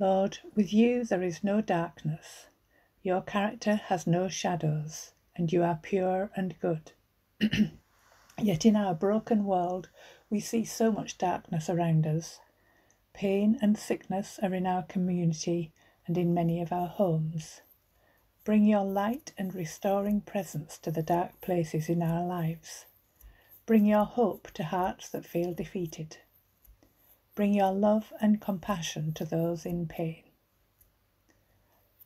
Lord, 0.00 0.38
with 0.54 0.72
you 0.72 1.02
there 1.02 1.24
is 1.24 1.42
no 1.42 1.60
darkness. 1.60 2.46
Your 3.02 3.20
character 3.20 3.74
has 3.74 4.06
no 4.06 4.28
shadows, 4.28 5.10
and 5.34 5.52
you 5.52 5.64
are 5.64 5.80
pure 5.82 6.30
and 6.36 6.54
good. 6.60 6.92
Yet 8.38 8.64
in 8.64 8.76
our 8.76 8.94
broken 8.94 9.44
world, 9.44 9.88
we 10.30 10.38
see 10.38 10.64
so 10.64 10.92
much 10.92 11.18
darkness 11.18 11.68
around 11.68 12.06
us. 12.06 12.38
Pain 13.12 13.58
and 13.60 13.76
sickness 13.76 14.38
are 14.40 14.54
in 14.54 14.68
our 14.68 14.84
community 14.84 15.72
and 16.06 16.16
in 16.16 16.32
many 16.32 16.60
of 16.60 16.72
our 16.72 16.86
homes. 16.86 17.62
Bring 18.44 18.66
your 18.66 18.84
light 18.84 19.32
and 19.36 19.52
restoring 19.52 20.20
presence 20.20 20.78
to 20.78 20.92
the 20.92 21.02
dark 21.02 21.40
places 21.40 21.88
in 21.88 22.02
our 22.02 22.24
lives. 22.24 22.86
Bring 23.66 23.84
your 23.84 24.04
hope 24.04 24.52
to 24.52 24.62
hearts 24.62 25.08
that 25.08 25.26
feel 25.26 25.52
defeated. 25.52 26.18
Bring 27.38 27.54
your 27.54 27.70
love 27.70 28.12
and 28.20 28.40
compassion 28.40 29.12
to 29.12 29.24
those 29.24 29.64
in 29.64 29.86
pain. 29.86 30.24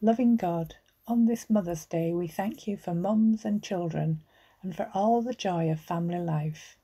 Loving 0.02 0.36
God, 0.36 0.74
on 1.06 1.24
this 1.24 1.48
Mother's 1.48 1.86
Day, 1.86 2.12
we 2.12 2.28
thank 2.28 2.66
you 2.66 2.76
for 2.76 2.92
mums 2.92 3.46
and 3.46 3.62
children 3.62 4.22
and 4.60 4.76
for 4.76 4.90
all 4.92 5.22
the 5.22 5.32
joy 5.32 5.70
of 5.70 5.80
family 5.80 6.18
life. 6.18 6.76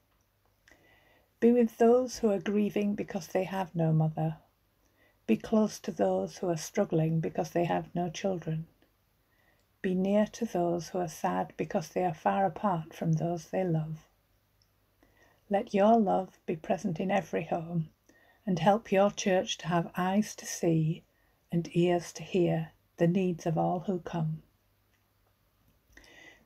Be 1.40 1.52
with 1.52 1.76
those 1.76 2.20
who 2.20 2.30
are 2.30 2.38
grieving 2.38 2.94
because 2.94 3.26
they 3.26 3.44
have 3.44 3.74
no 3.74 3.92
mother 3.92 4.38
Be 5.26 5.36
close 5.36 5.78
to 5.80 5.92
those 5.92 6.38
who 6.38 6.48
are 6.48 6.56
struggling 6.56 7.20
because 7.20 7.50
they 7.50 7.64
have 7.64 7.94
no 7.94 8.08
children. 8.08 8.66
Be 9.82 9.94
near 9.94 10.24
to 10.24 10.46
those 10.46 10.88
who 10.88 11.00
are 11.00 11.08
sad 11.08 11.52
because 11.58 11.90
they 11.90 12.06
are 12.06 12.14
far 12.14 12.46
apart 12.46 12.94
from 12.94 13.12
those 13.12 13.50
they 13.50 13.64
love. 13.64 14.08
Let 15.50 15.74
your 15.74 16.00
love 16.00 16.40
be 16.46 16.56
present 16.56 16.98
in 16.98 17.10
every 17.10 17.44
home 17.44 17.90
and 18.48 18.60
help 18.60 18.90
your 18.90 19.10
church 19.10 19.58
to 19.58 19.66
have 19.66 19.92
eyes 19.94 20.34
to 20.34 20.46
see 20.46 21.04
and 21.52 21.68
ears 21.76 22.14
to 22.14 22.22
hear 22.22 22.70
the 22.96 23.06
needs 23.06 23.44
of 23.44 23.58
all 23.58 23.80
who 23.80 23.98
come. 23.98 24.42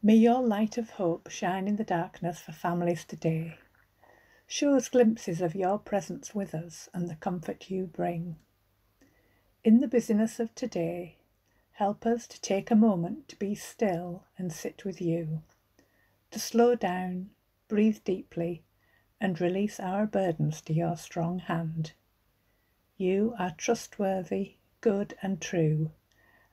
May 0.03 0.17
your 0.17 0.43
light 0.43 0.77
of 0.77 0.91
hope 0.91 1.31
shine 1.31 1.69
in 1.69 1.77
the 1.77 1.85
darkness 1.85 2.41
for 2.41 2.51
families 2.51 3.05
today. 3.05 3.57
Show 4.49 4.75
us 4.75 4.89
glimpses 4.89 5.41
of 5.41 5.55
your 5.55 5.79
presence 5.79 6.35
with 6.35 6.57
us 6.57 6.89
and 6.93 7.09
the 7.09 7.15
comfort 7.15 7.71
you 7.71 7.87
bring. 7.87 8.35
In 9.63 9.79
the 9.79 9.87
busyness 9.87 10.41
of 10.41 10.53
today, 10.57 11.19
help 11.75 12.05
us 12.05 12.27
to 12.27 12.41
take 12.41 12.73
a 12.73 12.75
moment 12.75 13.29
to 13.29 13.37
be 13.37 13.55
still 13.55 14.25
and 14.37 14.53
sit 14.53 14.85
with 14.85 15.01
you, 15.01 15.43
to 16.33 16.41
slow 16.41 16.75
down, 16.75 17.31
breathe 17.69 17.99
deeply, 18.05 18.65
and 19.23 19.41
release 19.41 19.79
our 19.79 20.05
burdens 20.05 20.61
to 20.61 20.73
your 20.73 20.97
strong 20.97 21.39
hand. 21.39 21.93
You 22.97 23.37
are 23.39 23.55
trustworthy, 23.57 24.57
good, 24.81 25.15
and 25.23 25.41
true, 25.41 25.93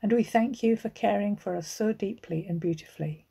and 0.03 0.13
we 0.13 0.23
thank 0.23 0.61
you 0.61 0.75
for 0.75 0.89
caring 0.89 1.35
for 1.35 1.55
us 1.55 1.67
so 1.67 1.93
deeply 1.93 2.45
and 2.47 2.59
beautifully. 2.59 3.25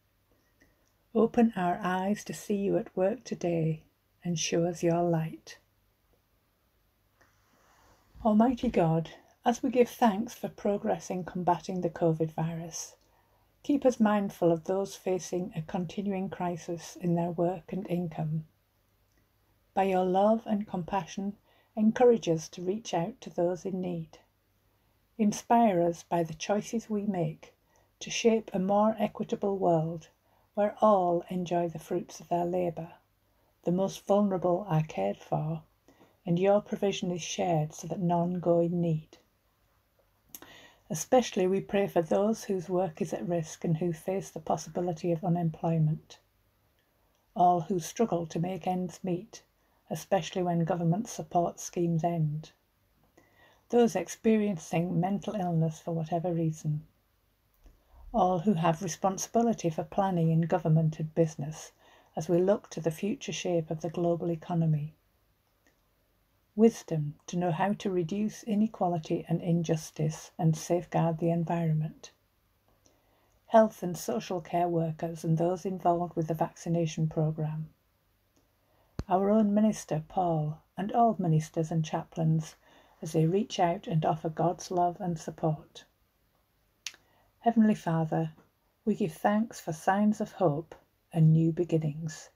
Open 1.14 1.52
our 1.54 1.78
eyes 1.80 2.24
to 2.24 2.34
see 2.34 2.56
you 2.56 2.76
at 2.78 2.94
work 2.96 3.22
today 3.22 3.84
and 4.24 4.36
show 4.36 4.64
us 4.64 4.82
your 4.82 5.04
light. 5.04 5.58
Almighty 8.24 8.68
God, 8.68 9.10
as 9.44 9.62
we 9.62 9.70
give 9.70 9.88
thanks 9.88 10.34
for 10.34 10.48
progress 10.48 11.10
in 11.10 11.22
combating 11.22 11.80
the 11.80 11.90
COVID 11.90 12.32
virus, 12.32 12.96
keep 13.62 13.86
us 13.86 14.00
mindful 14.00 14.50
of 14.50 14.64
those 14.64 14.96
facing 14.96 15.52
a 15.54 15.62
continuing 15.62 16.28
crisis 16.28 16.96
in 17.00 17.14
their 17.14 17.30
work 17.30 17.72
and 17.72 17.88
income. 17.88 18.44
By 19.78 19.84
your 19.84 20.06
love 20.06 20.44
and 20.44 20.66
compassion, 20.66 21.36
encourage 21.76 22.28
us 22.28 22.48
to 22.48 22.62
reach 22.64 22.92
out 22.92 23.20
to 23.20 23.30
those 23.30 23.64
in 23.64 23.80
need. 23.80 24.18
Inspire 25.18 25.80
us 25.80 26.02
by 26.02 26.24
the 26.24 26.34
choices 26.34 26.90
we 26.90 27.06
make 27.06 27.54
to 28.00 28.10
shape 28.10 28.50
a 28.52 28.58
more 28.58 28.96
equitable 28.98 29.56
world 29.56 30.08
where 30.54 30.74
all 30.80 31.22
enjoy 31.30 31.68
the 31.68 31.78
fruits 31.78 32.18
of 32.18 32.26
their 32.26 32.44
labour. 32.44 32.94
The 33.62 33.70
most 33.70 34.04
vulnerable 34.04 34.66
are 34.68 34.82
cared 34.82 35.18
for, 35.18 35.62
and 36.26 36.40
your 36.40 36.60
provision 36.60 37.12
is 37.12 37.22
shared 37.22 37.72
so 37.72 37.86
that 37.86 38.00
none 38.00 38.40
go 38.40 38.58
in 38.58 38.80
need. 38.80 39.18
Especially 40.90 41.46
we 41.46 41.60
pray 41.60 41.86
for 41.86 42.02
those 42.02 42.42
whose 42.42 42.68
work 42.68 43.00
is 43.00 43.12
at 43.12 43.28
risk 43.28 43.62
and 43.62 43.76
who 43.76 43.92
face 43.92 44.28
the 44.28 44.40
possibility 44.40 45.12
of 45.12 45.22
unemployment. 45.22 46.18
All 47.36 47.60
who 47.60 47.78
struggle 47.78 48.26
to 48.26 48.40
make 48.40 48.66
ends 48.66 48.98
meet, 49.04 49.44
especially 49.90 50.42
when 50.42 50.64
government 50.64 51.08
support 51.08 51.60
schemes 51.60 52.04
end. 52.04 52.52
Those 53.70 53.96
experiencing 53.96 54.98
mental 54.98 55.34
illness 55.34 55.78
for 55.78 55.92
whatever 55.92 56.32
reason. 56.32 56.86
All 58.12 58.40
who 58.40 58.54
have 58.54 58.82
responsibility 58.82 59.70
for 59.70 59.84
planning 59.84 60.30
in 60.30 60.42
government 60.42 60.98
and 60.98 61.14
business 61.14 61.72
as 62.16 62.28
we 62.28 62.38
look 62.38 62.70
to 62.70 62.80
the 62.80 62.90
future 62.90 63.32
shape 63.32 63.70
of 63.70 63.80
the 63.80 63.90
global 63.90 64.30
economy 64.30 64.94
wisdom 66.58 67.14
to 67.24 67.36
know 67.36 67.52
how 67.52 67.72
to 67.72 67.88
reduce 67.88 68.42
inequality 68.42 69.24
and 69.28 69.40
injustice 69.40 70.32
and 70.36 70.56
safeguard 70.56 71.18
the 71.18 71.30
environment. 71.30 72.10
Health 73.46 73.80
and 73.80 73.96
social 73.96 74.40
care 74.40 74.66
workers 74.66 75.22
and 75.22 75.38
those 75.38 75.64
involved 75.64 76.16
with 76.16 76.26
the 76.26 76.34
vaccination 76.34 77.06
programme. 77.06 77.68
Our 79.08 79.30
own 79.30 79.54
minister, 79.54 80.04
Paul, 80.06 80.62
and 80.76 80.92
all 80.92 81.16
ministers 81.18 81.70
and 81.70 81.82
chaplains 81.82 82.56
as 83.00 83.12
they 83.12 83.26
reach 83.26 83.58
out 83.58 83.86
and 83.86 84.04
offer 84.04 84.28
God's 84.28 84.70
love 84.70 84.98
and 85.00 85.18
support. 85.18 85.84
Heavenly 87.40 87.74
Father, 87.74 88.32
we 88.84 88.94
give 88.94 89.14
thanks 89.14 89.60
for 89.60 89.72
signs 89.72 90.20
of 90.20 90.32
hope 90.32 90.74
and 91.12 91.32
new 91.32 91.52
beginnings. 91.52 92.28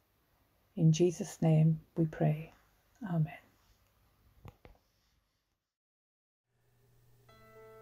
In 0.74 0.92
Jesus' 0.92 1.42
name 1.42 1.80
we 1.94 2.06
pray. 2.06 2.54
Amen. 3.06 3.32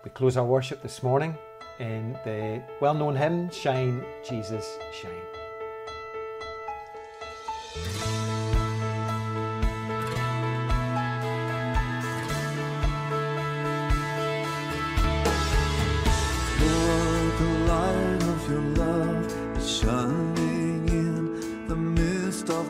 We 0.02 0.10
close 0.10 0.36
our 0.36 0.44
worship 0.46 0.82
this 0.82 1.02
morning 1.02 1.36
in 1.78 2.14
the 2.24 2.62
well 2.80 2.94
known 2.94 3.14
hymn, 3.14 3.50
Shine, 3.50 4.04
Jesus, 4.24 4.78
Shine. 4.92 5.39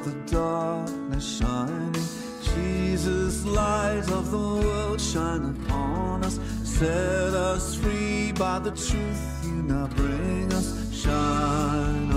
The 0.05 0.13
darkness, 0.31 1.39
shining. 1.39 2.07
Jesus, 2.55 3.45
light 3.45 4.11
of 4.11 4.31
the 4.31 4.39
world, 4.39 5.01
shine 5.01 5.57
upon 5.67 6.25
us 6.25 6.39
set 6.81 7.35
us 7.35 7.75
free 7.75 8.33
by 8.33 8.59
the 8.59 8.71
truth 8.71 9.45
you 9.45 9.63
now 9.65 9.87
bring 9.89 10.51
us. 10.55 10.69
Shine 10.95 12.10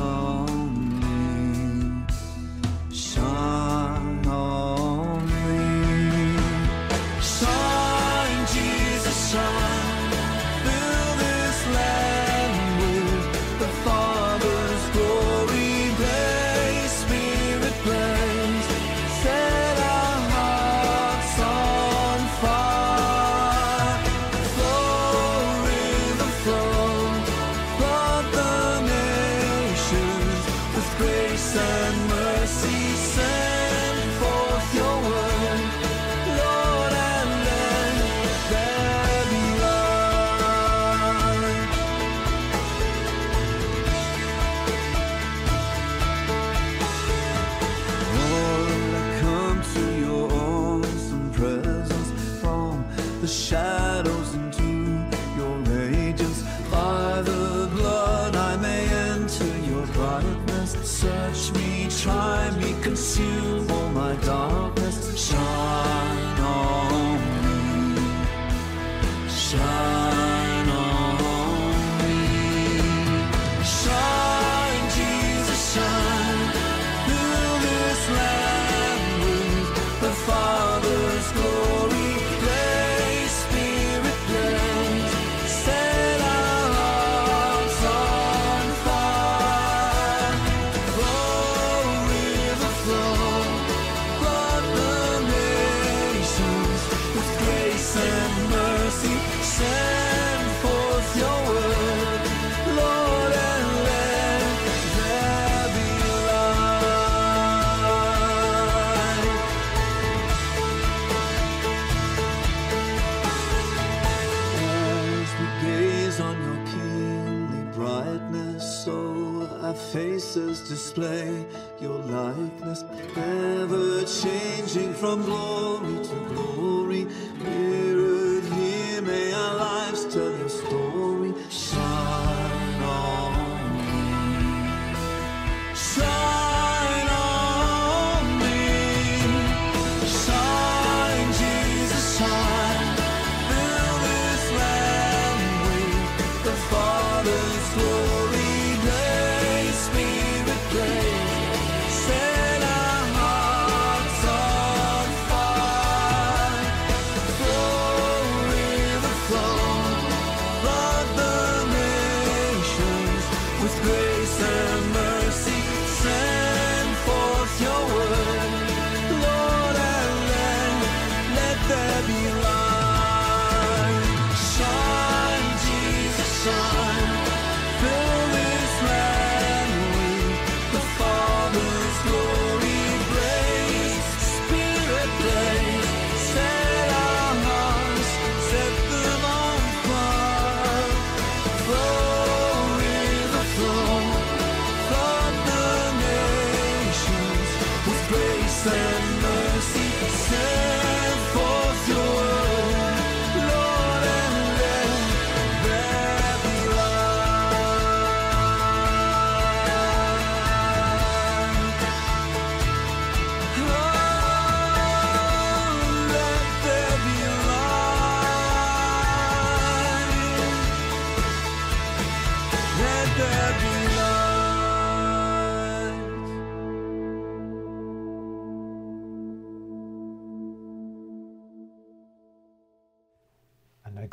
faces 119.93 120.67
display 120.67 121.45
your 121.79 121.99
likeness, 121.99 122.83
ever 123.15 124.03
changing 124.05 124.91
from 124.91 125.21
glory 125.21 126.03
to 126.03 126.15
glory. 126.33 127.07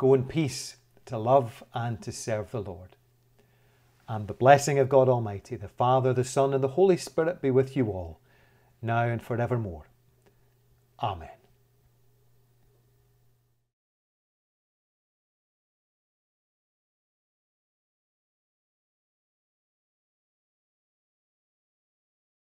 Go 0.01 0.15
in 0.15 0.23
peace 0.23 0.77
to 1.05 1.19
love 1.19 1.63
and 1.75 2.01
to 2.01 2.11
serve 2.11 2.49
the 2.49 2.59
Lord. 2.59 2.95
And 4.09 4.27
the 4.27 4.33
blessing 4.33 4.79
of 4.79 4.89
God 4.89 5.07
Almighty, 5.07 5.55
the 5.55 5.67
Father, 5.67 6.11
the 6.11 6.23
Son, 6.23 6.55
and 6.55 6.63
the 6.63 6.69
Holy 6.69 6.97
Spirit 6.97 7.39
be 7.39 7.51
with 7.51 7.77
you 7.77 7.85
all, 7.91 8.19
now 8.81 9.03
and 9.03 9.21
forevermore. 9.21 9.85
Amen. 11.03 11.40